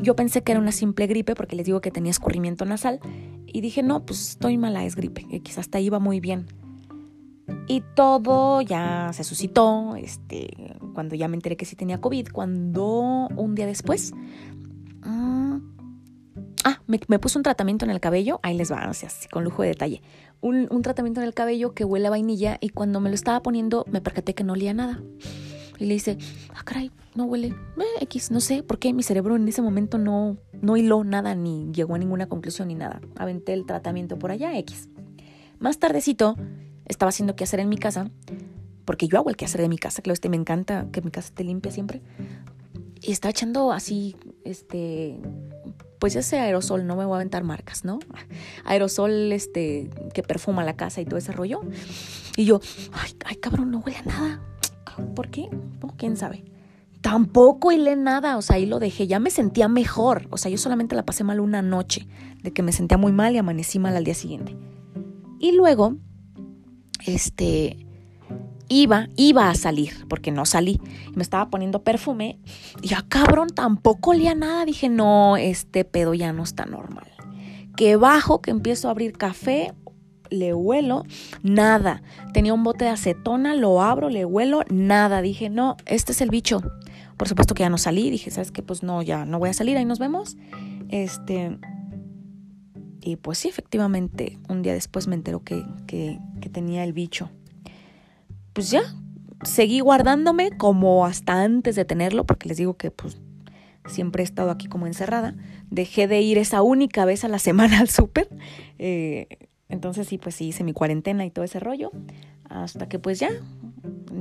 yo 0.02 0.16
pensé 0.16 0.42
que 0.42 0.52
era 0.52 0.62
una 0.62 0.72
simple 0.72 1.08
gripe 1.08 1.36
porque 1.36 1.56
les 1.56 1.66
digo 1.66 1.82
que 1.82 1.92
tenía 1.92 2.12
escurrimiento 2.12 2.66
nasal 2.66 3.00
y 3.46 3.62
dije, 3.62 3.84
no, 3.84 4.06
pues 4.06 4.30
estoy 4.32 4.58
mala, 4.58 4.86
es 4.86 4.96
gripe, 4.96 5.26
quizás 5.44 5.60
hasta 5.60 5.80
iba 5.80 6.00
muy 6.00 6.20
bien. 6.20 6.48
Y 7.68 7.84
todo 7.96 8.62
ya 8.62 9.12
se 9.14 9.24
suscitó, 9.24 9.96
este, 9.96 10.50
cuando 10.94 11.16
ya 11.16 11.28
me 11.28 11.36
enteré 11.36 11.56
que 11.56 11.66
sí 11.66 11.76
tenía 11.76 12.00
COVID, 12.00 12.30
cuando 12.32 13.28
un 13.36 13.56
día 13.56 13.66
después, 13.66 14.14
me, 16.90 17.20
puse 17.20 17.38
un 17.38 17.44
tratamiento 17.44 17.86
en 17.86 17.92
el 17.92 18.00
cabello, 18.00 18.40
ahí 18.42 18.58
les 18.58 18.72
va, 18.72 18.90
o 18.90 19.30
con 19.32 19.44
lujo 19.44 19.62
de 19.62 19.70
detalle, 19.70 20.02
un, 20.42 20.68
un 20.72 20.82
tratamiento 20.82 21.22
en 21.22 21.28
el 21.28 21.34
cabello 21.34 21.74
que 21.74 21.86
huele 21.86 22.08
a 22.08 22.10
vainilla 22.10 22.58
y 22.60 22.70
cuando 22.70 23.00
me 23.00 23.10
lo 23.10 23.16
estaba 23.16 23.42
poniendo 23.42 23.86
me 23.92 24.02
percaté 24.02 24.34
que 24.34 24.44
no 24.44 24.54
olía 24.54 24.74
nada. 24.74 25.02
Y 25.78 25.86
le 25.86 25.94
dice, 25.94 26.18
ah, 26.56 26.64
caray, 26.66 26.92
no 27.16 27.26
huele, 27.26 27.48
eh, 27.48 28.02
X, 28.02 28.32
no 28.32 28.42
sé 28.42 28.64
por 28.64 28.80
qué 28.80 28.92
mi 28.92 29.04
cerebro 29.04 29.36
en 29.36 29.48
ese 29.48 29.62
momento 29.62 29.98
no, 29.98 30.38
no 30.62 30.76
hiló 30.76 31.04
nada 31.04 31.36
ni 31.36 31.72
llegó 31.72 31.96
a 31.96 31.98
ninguna 31.98 32.28
conclusión 32.28 32.68
ni 32.68 32.76
nada. 32.76 33.00
Aventé 33.16 33.54
el 33.54 33.66
tratamiento 33.66 34.20
por 34.20 34.32
allá, 34.32 34.58
X. 34.58 34.90
Más 35.60 35.78
tardecito, 35.78 36.36
estaba 36.86 37.10
haciendo 37.10 37.36
qué 37.36 37.46
hacer 37.46 37.60
en 37.60 37.70
mi 37.70 37.78
casa, 37.78 38.10
porque 38.84 39.08
yo 39.08 39.20
hago 39.20 39.30
el 39.30 39.38
quehacer 39.38 39.62
de 39.62 39.70
mi 39.70 39.78
casa, 39.78 40.02
claro, 40.02 40.16
este 40.16 40.30
me 40.30 40.38
encanta 40.38 40.88
que 40.92 41.02
mi 41.02 41.12
casa 41.12 41.28
esté 41.28 41.44
limpia 41.44 41.72
siempre. 41.72 42.02
Y 43.02 43.12
estaba 43.12 43.30
echando 43.30 43.72
así, 43.72 44.16
este, 44.44 45.20
pues 46.00 46.16
ese 46.16 46.40
aerosol, 46.40 46.88
no 46.88 46.96
me 46.96 47.06
voy 47.06 47.14
a 47.14 47.18
aventar 47.18 47.44
marcas, 47.44 47.86
¿no? 47.86 48.00
Aerosol, 48.66 49.32
este, 49.32 49.90
que 50.14 50.24
perfuma 50.24 50.64
la 50.64 50.76
casa 50.76 51.02
y 51.02 51.06
todo 51.06 51.18
ese 51.18 51.32
rollo. 51.32 51.62
Y 52.36 52.46
yo, 52.46 52.62
ay, 52.94 53.12
ay, 53.26 53.36
cabrón, 53.36 53.72
no 53.72 53.80
huele 53.80 53.98
a 53.98 54.04
nada. 54.04 54.42
¿Por 55.16 55.30
qué? 55.30 55.50
¿Quién 55.98 56.16
sabe? 56.16 56.46
Tampoco 57.02 57.72
hilé 57.72 57.96
nada, 57.96 58.38
o 58.38 58.42
sea, 58.42 58.56
ahí 58.56 58.66
lo 58.66 58.80
dejé, 58.80 59.08
ya 59.08 59.20
me 59.20 59.30
sentía 59.30 59.68
mejor, 59.68 60.28
o 60.32 60.38
sea, 60.38 60.52
yo 60.52 60.58
solamente 60.58 60.96
la 60.96 61.06
pasé 61.06 61.24
mal 61.24 61.40
una 61.40 61.62
noche, 61.62 62.08
de 62.42 62.52
que 62.52 62.62
me 62.62 62.72
sentía 62.72 62.98
muy 62.98 63.12
mal 63.12 63.34
y 63.34 63.38
amanecí 63.38 63.80
mal 63.80 63.96
al 63.96 64.04
día 64.04 64.16
siguiente. 64.16 64.58
Y 65.40 65.54
luego 65.54 65.96
este, 67.06 67.86
iba, 68.70 69.08
iba 69.16 69.50
a 69.50 69.56
salir, 69.56 70.06
porque 70.08 70.32
no 70.32 70.46
salí. 70.46 70.80
Me 71.16 71.24
estaba 71.24 71.50
poniendo 71.50 71.84
perfume 71.84 72.40
y 72.82 72.90
ya 72.90 73.04
cabrón, 73.08 73.50
tampoco 73.50 74.12
olía 74.12 74.36
nada. 74.36 74.66
Dije, 74.66 74.90
no, 74.90 75.38
este 75.38 75.84
pedo 75.84 76.14
ya 76.14 76.32
no 76.32 76.44
está 76.44 76.66
normal. 76.66 77.08
Que 77.76 77.96
bajo, 77.96 78.42
que 78.42 78.52
empiezo 78.52 78.88
a 78.88 78.92
abrir 78.92 79.14
café, 79.14 79.74
le 80.30 80.54
huelo, 80.54 81.04
nada. 81.44 82.02
Tenía 82.34 82.54
un 82.54 82.64
bote 82.64 82.86
de 82.86 82.92
acetona, 82.92 83.56
lo 83.56 83.82
abro, 83.82 84.10
le 84.10 84.26
huelo, 84.26 84.64
nada. 84.70 85.22
Dije, 85.22 85.50
no, 85.50 85.78
este 85.86 86.12
es 86.12 86.22
el 86.22 86.30
bicho. 86.30 86.62
Por 87.18 87.28
supuesto 87.28 87.54
que 87.54 87.64
ya 87.64 87.70
no 87.70 87.78
salí. 87.78 88.10
Dije, 88.10 88.32
¿sabes 88.32 88.52
qué? 88.52 88.62
Pues 88.62 88.84
no, 88.84 89.02
ya 89.02 89.26
no 89.26 89.40
voy 89.40 89.50
a 89.50 89.54
salir, 89.54 89.78
ahí 89.78 89.86
nos 89.86 90.00
vemos. 90.00 90.38
Este, 90.90 91.58
y 93.02 93.16
pues 93.16 93.40
sí, 93.40 93.48
efectivamente, 93.48 94.40
un 94.50 94.62
día 94.62 94.74
después 94.74 95.08
me 95.08 95.16
enteró 95.16 95.44
que, 95.44 95.66
que, 95.88 96.20
tenía 96.52 96.84
el 96.84 96.94
bicho. 96.94 97.30
Pues 98.54 98.72
ya, 98.72 98.82
seguí 99.44 99.80
guardándome 99.80 100.52
como 100.52 101.06
hasta 101.06 101.42
antes 101.44 101.76
de 101.76 101.86
tenerlo, 101.86 102.26
porque 102.26 102.50
les 102.50 102.58
digo 102.58 102.76
que 102.76 102.92
pues 102.92 103.20
siempre 103.86 104.24
he 104.24 104.26
estado 104.26 104.52
aquí 104.52 104.68
como 104.68 104.88
encerrada. 104.88 105.36
Dejé 105.70 106.08
de 106.08 106.22
ir 106.22 106.38
esa 106.38 106.62
única 106.62 107.06
vez 107.06 107.24
a 107.24 107.28
la 107.28 107.40
semana 107.40 107.80
al 107.82 107.90
súper. 107.90 108.30
Eh, 108.78 109.28
entonces 109.70 110.08
sí, 110.08 110.18
pues 110.18 110.36
sí 110.36 110.48
hice 110.48 110.64
mi 110.64 110.74
cuarentena 110.74 111.26
y 111.26 111.32
todo 111.32 111.46
ese 111.46 111.60
rollo. 111.60 111.92
Hasta 112.50 112.90
que 112.90 112.98
pues 112.98 113.20
ya, 113.20 113.30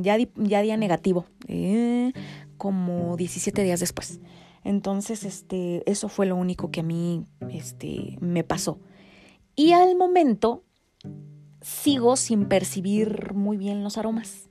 ya, 0.03 0.17
día 0.17 0.77
negativo. 0.77 1.27
Eh, 1.47 2.13
como 2.59 3.17
17 3.17 3.63
días 3.63 3.81
después. 3.81 4.21
Entonces, 4.65 5.25
este, 5.25 5.89
eso 5.91 6.09
fue 6.09 6.27
lo 6.27 6.37
único 6.37 6.71
que 6.71 6.81
a 6.81 6.83
mí 6.83 7.25
este, 7.51 8.19
me 8.21 8.45
pasó. 8.45 8.81
Y 9.57 9.73
al 9.73 9.97
momento 9.97 10.65
sigo 11.61 12.17
sin 12.17 12.47
percibir 12.47 13.33
muy 13.35 13.57
bien 13.57 13.83
los 13.83 13.99
aromas. 13.99 14.49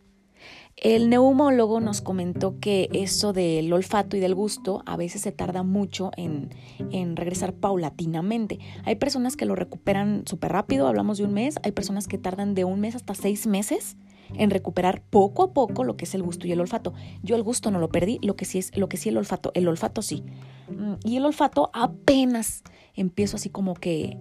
El 0.76 1.10
neumólogo 1.10 1.80
nos 1.80 2.02
comentó 2.02 2.60
que 2.60 2.88
eso 2.94 3.34
del 3.34 3.74
olfato 3.74 4.16
y 4.16 4.20
del 4.20 4.36
gusto 4.36 4.84
a 4.86 4.96
veces 4.96 5.22
se 5.22 5.32
tarda 5.32 5.64
mucho 5.64 6.12
en, 6.18 6.50
en 6.92 7.16
regresar 7.16 7.54
paulatinamente. 7.54 8.60
Hay 8.86 8.96
personas 8.96 9.36
que 9.36 9.48
lo 9.48 9.56
recuperan 9.56 10.22
súper 10.28 10.52
rápido, 10.52 10.88
hablamos 10.88 11.18
de 11.18 11.24
un 11.24 11.34
mes, 11.34 11.56
hay 11.64 11.72
personas 11.72 12.08
que 12.08 12.20
tardan 12.20 12.54
de 12.54 12.64
un 12.64 12.80
mes 12.80 12.96
hasta 12.96 13.16
seis 13.16 13.48
meses 13.48 13.98
en 14.36 14.50
recuperar 14.50 15.02
poco 15.02 15.44
a 15.44 15.54
poco 15.54 15.84
lo 15.84 15.98
que 15.98 16.06
es 16.06 16.14
el 16.14 16.22
gusto 16.22 16.48
y 16.48 16.52
el 16.52 16.62
olfato. 16.62 16.94
Yo 17.24 17.36
el 17.36 17.44
gusto 17.44 17.72
no 17.72 17.80
lo 17.80 17.90
perdí, 17.90 18.20
lo 18.22 18.36
que 18.36 18.46
sí 18.46 18.60
es, 18.60 18.76
lo 18.78 18.90
que 18.90 18.98
sí 18.98 19.10
el 19.10 19.18
olfato, 19.18 19.52
el 19.56 19.68
olfato 19.68 20.04
sí. 20.04 20.24
Mm, 20.70 20.94
y 21.04 21.18
el 21.18 21.26
olfato 21.26 21.72
apenas 21.74 22.64
empiezo 22.94 23.38
así 23.38 23.50
como 23.50 23.74
que 23.74 24.20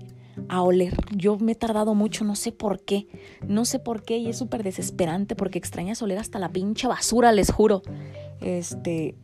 a 0.49 0.63
oler. 0.63 0.97
Yo 1.15 1.39
me 1.39 1.53
he 1.53 1.55
tardado 1.55 1.95
mucho, 1.95 2.25
no 2.25 2.37
sé 2.37 2.53
por 2.53 2.81
qué, 2.85 3.09
no 3.47 3.65
sé 3.65 3.79
por 3.79 4.03
qué 4.03 4.19
y 4.19 4.29
es 4.29 4.39
súper 4.39 4.63
desesperante 4.63 5.37
porque 5.37 5.59
extrañas 5.59 6.03
oler 6.03 6.19
hasta 6.19 6.39
la 6.39 6.53
pinche 6.53 6.87
basura, 6.87 7.33
les 7.33 7.51
juro. 7.51 7.83
Este, 8.41 9.17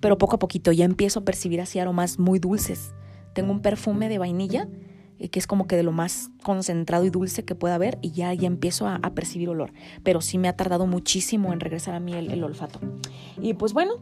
pero 0.00 0.18
poco 0.18 0.36
a 0.36 0.38
poquito 0.38 0.72
ya 0.72 0.84
empiezo 0.84 1.20
a 1.20 1.24
percibir 1.24 1.60
así 1.60 1.78
aromas 1.78 2.18
muy 2.18 2.38
dulces. 2.38 2.94
Tengo 3.32 3.52
un 3.52 3.60
perfume 3.60 4.08
de 4.08 4.18
vainilla 4.18 4.68
eh, 5.20 5.28
que 5.28 5.38
es 5.38 5.46
como 5.46 5.66
que 5.66 5.76
de 5.76 5.82
lo 5.82 5.92
más 5.92 6.30
concentrado 6.42 7.04
y 7.04 7.10
dulce 7.10 7.44
que 7.44 7.54
pueda 7.54 7.74
haber 7.74 7.98
y 8.00 8.12
ya, 8.12 8.32
ya 8.32 8.46
empiezo 8.46 8.88
a, 8.88 8.98
percibir 9.14 9.50
olor. 9.50 9.72
Pero 10.02 10.22
sí 10.22 10.38
me 10.38 10.48
ha 10.48 10.56
tardado 10.56 10.86
muchísimo 10.86 11.52
en 11.52 11.60
regresar 11.60 11.94
a 11.94 12.00
mí 12.00 12.14
el, 12.14 12.42
olfato. 12.42 12.80
Y 13.40 13.52
pues 13.54 13.74
bueno, 13.74 13.94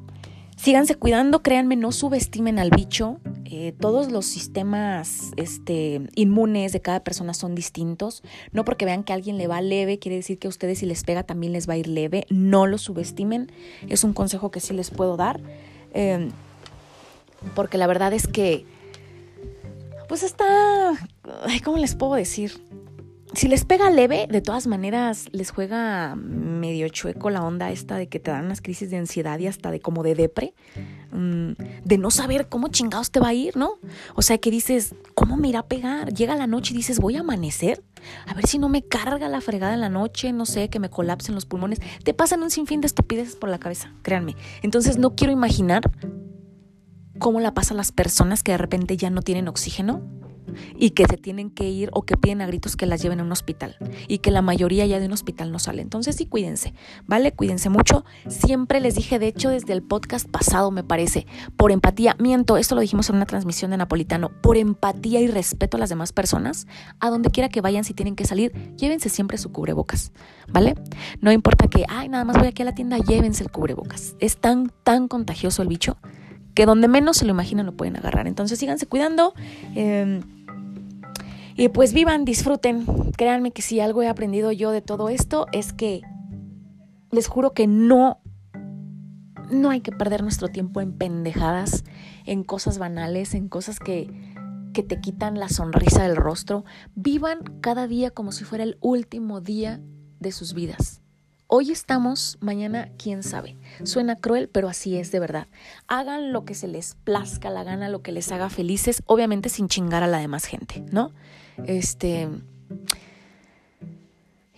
síganse 0.59 0.97
cuidando, 0.97 1.43
créanme, 1.43 1.77
no 1.77 1.93
subestimen 1.93 2.59
al 2.59 2.71
bicho. 2.71 3.19
Eh, 3.45 3.73
todos 3.81 4.11
los 4.11 4.27
sistemas 4.27 5.31
este, 5.37 6.03
inmunes 6.15 6.73
de 6.73 6.81
cada 6.81 7.01
persona 7.01 7.33
son 7.33 7.55
distintos. 7.55 8.23
No 8.53 8.65
porque 8.65 8.85
vean 8.85 9.05
que 9.05 9.13
a 9.13 9.17
alguien 9.17 9.39
le 9.39 9.47
va 9.47 9.63
leve, 9.63 9.99
quiere 9.99 10.17
decir 10.17 10.39
que 10.39 10.49
a 10.49 10.51
ustedes 10.51 10.81
si 10.81 10.87
les 10.87 11.05
pega 11.05 11.23
también 11.23 11.53
les 11.53 11.69
va 11.69 11.75
a 11.75 11.79
ir 11.79 11.89
leve. 11.89 12.27
No 12.29 12.67
lo 12.67 12.77
subestimen. 12.77 13.51
Es 13.89 14.05
un 14.05 14.13
consejo 14.13 14.51
que 14.51 14.61
sí 14.61 14.75
les 14.75 14.91
puedo 14.91 15.17
dar. 15.17 15.41
Eh, 15.95 16.29
porque 17.55 17.79
la 17.79 17.87
verdad 17.87 18.13
es 18.13 18.27
que 18.27 18.67
pues 20.09 20.23
está, 20.23 20.95
¿cómo 21.65 21.77
les 21.77 21.95
puedo 21.95 22.15
decir? 22.15 22.53
Si 23.35 23.47
les 23.47 23.65
pega 23.65 23.91
leve, 23.91 24.27
de 24.31 24.41
todas 24.41 24.67
maneras 24.67 25.29
les 25.33 25.51
juega 25.51 26.17
medio 26.17 26.89
chueco 26.89 27.29
la 27.29 27.43
onda 27.43 27.71
esta 27.71 27.97
de 27.97 28.09
que 28.09 28.19
te 28.19 28.31
dan 28.31 28.47
unas 28.47 28.63
crisis 28.63 28.91
de 28.91 28.97
ansiedad 28.97 29.39
y 29.39 29.47
hasta 29.47 29.71
de 29.71 29.81
como 29.81 30.03
de 30.03 30.15
depre, 30.15 30.55
mm, 31.13 31.53
de 31.85 31.99
no 31.99 32.11
saber 32.11 32.49
cómo 32.49 32.69
chingados 32.69 33.11
te 33.11 33.21
va 33.21 33.29
a 33.29 33.35
ir, 33.35 33.57
¿no? 33.57 33.75
O 34.15 34.23
sea 34.23 34.39
que 34.39 34.51
dices, 34.51 34.95
¿cómo 35.15 35.37
me 35.37 35.49
irá 35.49 35.61
a 35.61 35.67
pegar? 35.67 36.13
Llega 36.15 36.37
la 36.37 36.47
noche 36.47 36.73
y 36.73 36.79
dices, 36.79 37.01
voy 37.01 37.17
a 37.17 37.21
amanecer, 37.21 37.85
a 38.27 38.33
ver 38.33 38.47
si 38.47 38.59
no 38.59 38.71
me 38.71 38.83
carga 38.83 39.29
la 39.29 39.43
fregada 39.43 39.75
en 39.75 39.81
la 39.81 39.91
noche, 39.91 40.33
no 40.33 40.47
sé, 40.47 40.71
que 40.71 40.81
me 40.81 40.89
colapsen 40.89 41.35
los 41.35 41.45
pulmones. 41.45 41.81
Te 42.05 42.15
pasan 42.15 42.43
un 42.43 42.51
sinfín 42.51 42.81
de 42.81 42.87
estupideces 42.87 43.37
por 43.37 43.51
la 43.51 43.59
cabeza, 43.59 43.93
créanme. 44.03 44.37
Entonces 44.63 44.97
no 44.97 45.15
quiero 45.15 45.35
imaginar 45.35 45.83
cómo 47.19 47.41
la 47.41 47.53
pasa 47.53 47.75
a 47.75 47.77
las 47.77 47.93
personas 47.93 48.43
que 48.43 48.53
de 48.53 48.59
repente 48.59 48.97
ya 48.97 49.11
no 49.11 49.21
tienen 49.21 49.49
oxígeno 49.49 50.03
y 50.77 50.91
que 50.91 51.07
se 51.07 51.17
tienen 51.17 51.51
que 51.51 51.69
ir 51.69 51.91
o 51.93 52.03
que 52.03 52.17
piden 52.17 52.41
a 52.41 52.47
gritos 52.47 52.77
que 52.77 52.87
las 52.87 53.03
lleven 53.03 53.21
a 53.21 53.23
un 53.23 53.33
hospital 53.33 53.77
y 54.09 54.19
que 54.19 54.31
la 54.31 54.43
mayoría 54.43 54.87
ya 54.87 55.01
de 55.01 55.07
un 55.07 55.13
hospital 55.13 55.53
no 55.53 55.59
sale. 55.59 55.83
Entonces 55.83 56.17
sí, 56.17 56.27
cuídense, 56.27 56.75
¿vale? 57.07 57.33
Cuídense 57.33 57.69
mucho. 57.71 58.05
Siempre 58.29 58.81
les 58.81 58.95
dije, 58.95 59.19
de 59.19 59.29
hecho, 59.29 59.51
desde 59.51 59.73
el 59.73 59.83
podcast 59.83 60.29
pasado, 60.29 60.71
me 60.71 60.85
parece, 60.85 61.27
por 61.57 61.73
empatía, 61.73 62.17
miento, 62.19 62.57
esto 62.57 62.75
lo 62.75 62.81
dijimos 62.81 63.09
en 63.11 63.17
una 63.17 63.27
transmisión 63.27 63.71
de 63.71 63.77
Napolitano, 63.77 64.31
por 64.43 64.57
empatía 64.57 65.21
y 65.21 65.27
respeto 65.27 65.77
a 65.77 65.81
las 65.81 65.89
demás 65.89 66.13
personas, 66.13 66.67
a 67.01 67.11
donde 67.11 67.31
quiera 67.31 67.49
que 67.49 67.61
vayan, 67.61 67.85
si 67.85 67.95
tienen 67.95 68.17
que 68.17 68.25
salir, 68.25 68.53
llévense 68.77 69.09
siempre 69.09 69.39
su 69.39 69.53
cubrebocas, 69.53 70.13
¿vale? 70.49 70.75
No 71.21 71.33
importa 71.33 71.69
que, 71.69 71.85
ay, 71.89 72.09
nada 72.09 72.25
más 72.25 72.39
voy 72.39 72.49
aquí 72.49 72.63
a 72.63 72.65
la 72.65 72.75
tienda, 72.75 72.99
llévense 72.99 73.43
el 73.43 73.51
cubrebocas. 73.51 74.17
Es 74.21 74.39
tan, 74.39 74.73
tan 74.83 75.09
contagioso 75.09 75.63
el 75.63 75.69
bicho 75.69 75.97
que 76.55 76.67
donde 76.67 76.89
menos 76.89 77.19
se 77.19 77.25
lo 77.25 77.31
imaginan 77.31 77.67
lo 77.67 77.77
pueden 77.77 77.97
agarrar. 77.97 78.27
Entonces 78.27 78.59
síganse 78.59 78.87
cuidando. 78.87 79.33
Em, 79.77 80.23
y 81.59 81.71
pues 81.71 81.93
vivan, 81.93 82.25
disfruten. 82.25 82.87
Créanme 83.17 83.51
que 83.51 83.63
si 83.63 83.81
algo 83.81 84.01
he 84.01 84.09
aprendido 84.09 84.53
yo 84.53 84.71
de 84.71 84.81
todo 84.81 85.09
esto 85.09 85.49
es 85.53 85.73
que 85.73 86.03
les 87.11 87.27
juro 87.27 87.53
que 87.53 87.67
no 87.67 88.21
no 89.51 89.71
hay 89.71 89.81
que 89.81 89.91
perder 89.91 90.23
nuestro 90.23 90.49
tiempo 90.49 90.81
en 90.81 90.93
pendejadas, 90.93 91.83
en 92.27 92.45
cosas 92.45 92.79
banales, 92.79 93.35
en 93.35 93.49
cosas 93.49 93.81
que, 93.81 94.09
que 94.73 94.85
te 94.85 95.01
quitan 95.01 95.41
la 95.41 95.49
sonrisa 95.49 96.05
del 96.05 96.15
rostro. 96.15 96.65
Vivan 96.95 97.41
cada 97.61 97.89
día 97.89 98.13
como 98.13 98.31
si 98.31 98.45
fuera 98.45 98.63
el 98.63 98.79
último 98.81 99.41
día 99.41 99.81
de 100.21 100.31
sus 100.31 100.55
vidas. 100.55 101.01
Hoy 101.49 101.73
estamos, 101.73 102.39
mañana 102.41 102.91
quién 102.99 103.25
sabe. 103.25 103.57
Suena 103.83 104.15
cruel, 104.15 104.49
pero 104.49 104.69
así 104.69 104.97
es 104.97 105.11
de 105.11 105.19
verdad. 105.19 105.49
Hagan 105.89 106.33
lo 106.33 106.45
que 106.45 106.55
se 106.55 106.69
les 106.69 106.95
plazca 106.95 107.51
la 107.51 107.65
gana, 107.65 107.89
lo 107.89 108.03
que 108.03 108.13
les 108.13 108.31
haga 108.31 108.49
felices, 108.49 109.03
obviamente 109.07 109.49
sin 109.49 109.67
chingar 109.67 110.05
a 110.05 110.07
la 110.07 110.19
demás 110.19 110.45
gente, 110.45 110.85
¿no? 110.93 111.11
Este 111.67 112.29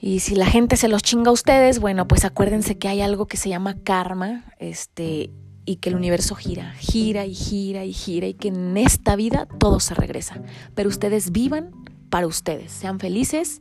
y 0.02 0.20
si 0.20 0.34
la 0.34 0.46
gente 0.46 0.76
se 0.76 0.88
los 0.88 1.02
chinga 1.02 1.28
a 1.28 1.32
ustedes, 1.32 1.78
bueno, 1.78 2.08
pues 2.08 2.24
acuérdense 2.24 2.78
que 2.78 2.88
hay 2.88 3.02
algo 3.02 3.26
que 3.26 3.36
se 3.36 3.50
llama 3.50 3.76
karma, 3.84 4.44
este, 4.58 5.30
y 5.66 5.76
que 5.76 5.90
el 5.90 5.96
universo 5.96 6.34
gira, 6.34 6.72
gira 6.78 7.26
y 7.26 7.34
gira 7.34 7.84
y 7.84 7.92
gira, 7.92 8.26
y 8.26 8.34
que 8.34 8.48
en 8.48 8.78
esta 8.78 9.14
vida 9.14 9.46
todo 9.58 9.78
se 9.78 9.94
regresa. 9.94 10.42
Pero 10.74 10.88
ustedes 10.88 11.32
vivan 11.32 11.70
para 12.08 12.26
ustedes, 12.26 12.72
sean 12.72 12.98
felices 12.98 13.60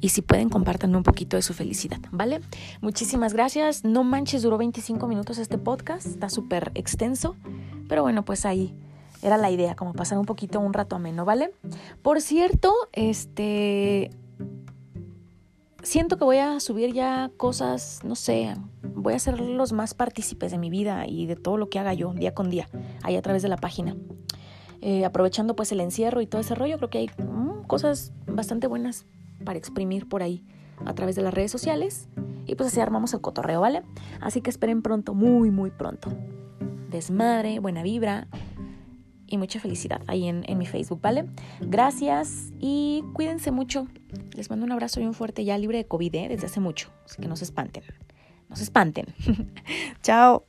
y 0.00 0.10
si 0.10 0.20
pueden 0.20 0.50
compartan 0.50 0.94
un 0.94 1.02
poquito 1.02 1.36
de 1.36 1.42
su 1.42 1.54
felicidad, 1.54 2.00
¿vale? 2.10 2.40
Muchísimas 2.82 3.32
gracias. 3.32 3.82
No 3.82 4.04
manches, 4.04 4.42
duró 4.42 4.58
25 4.58 5.08
minutos 5.08 5.38
este 5.38 5.56
podcast, 5.56 6.06
está 6.06 6.28
súper 6.28 6.70
extenso, 6.74 7.34
pero 7.88 8.02
bueno, 8.02 8.26
pues 8.26 8.44
ahí 8.44 8.74
era 9.22 9.36
la 9.36 9.50
idea, 9.50 9.74
como 9.74 9.92
pasar 9.92 10.18
un 10.18 10.26
poquito 10.26 10.60
un 10.60 10.72
rato 10.72 10.96
ameno, 10.96 11.24
¿vale? 11.24 11.52
Por 12.02 12.20
cierto, 12.20 12.74
este 12.92 14.10
siento 15.82 16.16
que 16.16 16.24
voy 16.24 16.38
a 16.38 16.60
subir 16.60 16.92
ya 16.92 17.30
cosas, 17.36 18.00
no 18.04 18.14
sé, 18.14 18.54
voy 18.94 19.14
a 19.14 19.18
ser 19.18 19.40
los 19.40 19.72
más 19.72 19.94
partícipes 19.94 20.50
de 20.50 20.58
mi 20.58 20.70
vida 20.70 21.06
y 21.06 21.26
de 21.26 21.36
todo 21.36 21.56
lo 21.56 21.68
que 21.68 21.78
haga 21.78 21.92
yo 21.94 22.12
día 22.14 22.34
con 22.34 22.50
día, 22.50 22.68
ahí 23.02 23.16
a 23.16 23.22
través 23.22 23.42
de 23.42 23.48
la 23.48 23.56
página. 23.56 23.96
Eh, 24.80 25.04
aprovechando 25.04 25.54
pues 25.54 25.70
el 25.70 25.80
encierro 25.80 26.20
y 26.20 26.26
todo 26.26 26.40
ese 26.40 26.56
rollo, 26.56 26.76
creo 26.76 26.90
que 26.90 26.98
hay 26.98 27.10
mm, 27.16 27.66
cosas 27.66 28.12
bastante 28.26 28.66
buenas 28.66 29.06
para 29.44 29.58
exprimir 29.58 30.08
por 30.08 30.22
ahí 30.22 30.44
a 30.84 30.94
través 30.94 31.14
de 31.14 31.22
las 31.22 31.32
redes 31.32 31.52
sociales 31.52 32.08
y 32.46 32.56
pues 32.56 32.68
así 32.68 32.80
armamos 32.80 33.14
el 33.14 33.20
cotorreo, 33.20 33.60
¿vale? 33.60 33.82
Así 34.20 34.40
que 34.40 34.50
esperen 34.50 34.82
pronto, 34.82 35.14
muy, 35.14 35.50
muy 35.50 35.70
pronto. 35.70 36.10
Desmadre, 36.90 37.60
buena 37.60 37.82
vibra, 37.82 38.26
y 39.32 39.38
mucha 39.38 39.58
felicidad 39.58 40.02
ahí 40.06 40.28
en, 40.28 40.44
en 40.46 40.58
mi 40.58 40.66
Facebook, 40.66 41.00
¿vale? 41.00 41.24
Gracias 41.60 42.52
y 42.60 43.02
cuídense 43.14 43.50
mucho. 43.50 43.88
Les 44.36 44.50
mando 44.50 44.66
un 44.66 44.72
abrazo 44.72 45.00
y 45.00 45.06
un 45.06 45.14
fuerte 45.14 45.44
ya 45.44 45.56
libre 45.56 45.78
de 45.78 45.86
COVID 45.86 46.14
¿eh? 46.14 46.28
desde 46.28 46.46
hace 46.46 46.60
mucho, 46.60 46.90
así 47.06 47.20
que 47.20 47.28
no 47.28 47.36
se 47.36 47.44
espanten. 47.44 47.82
No 48.48 48.56
se 48.56 48.64
espanten. 48.64 49.06
Chao. 50.02 50.44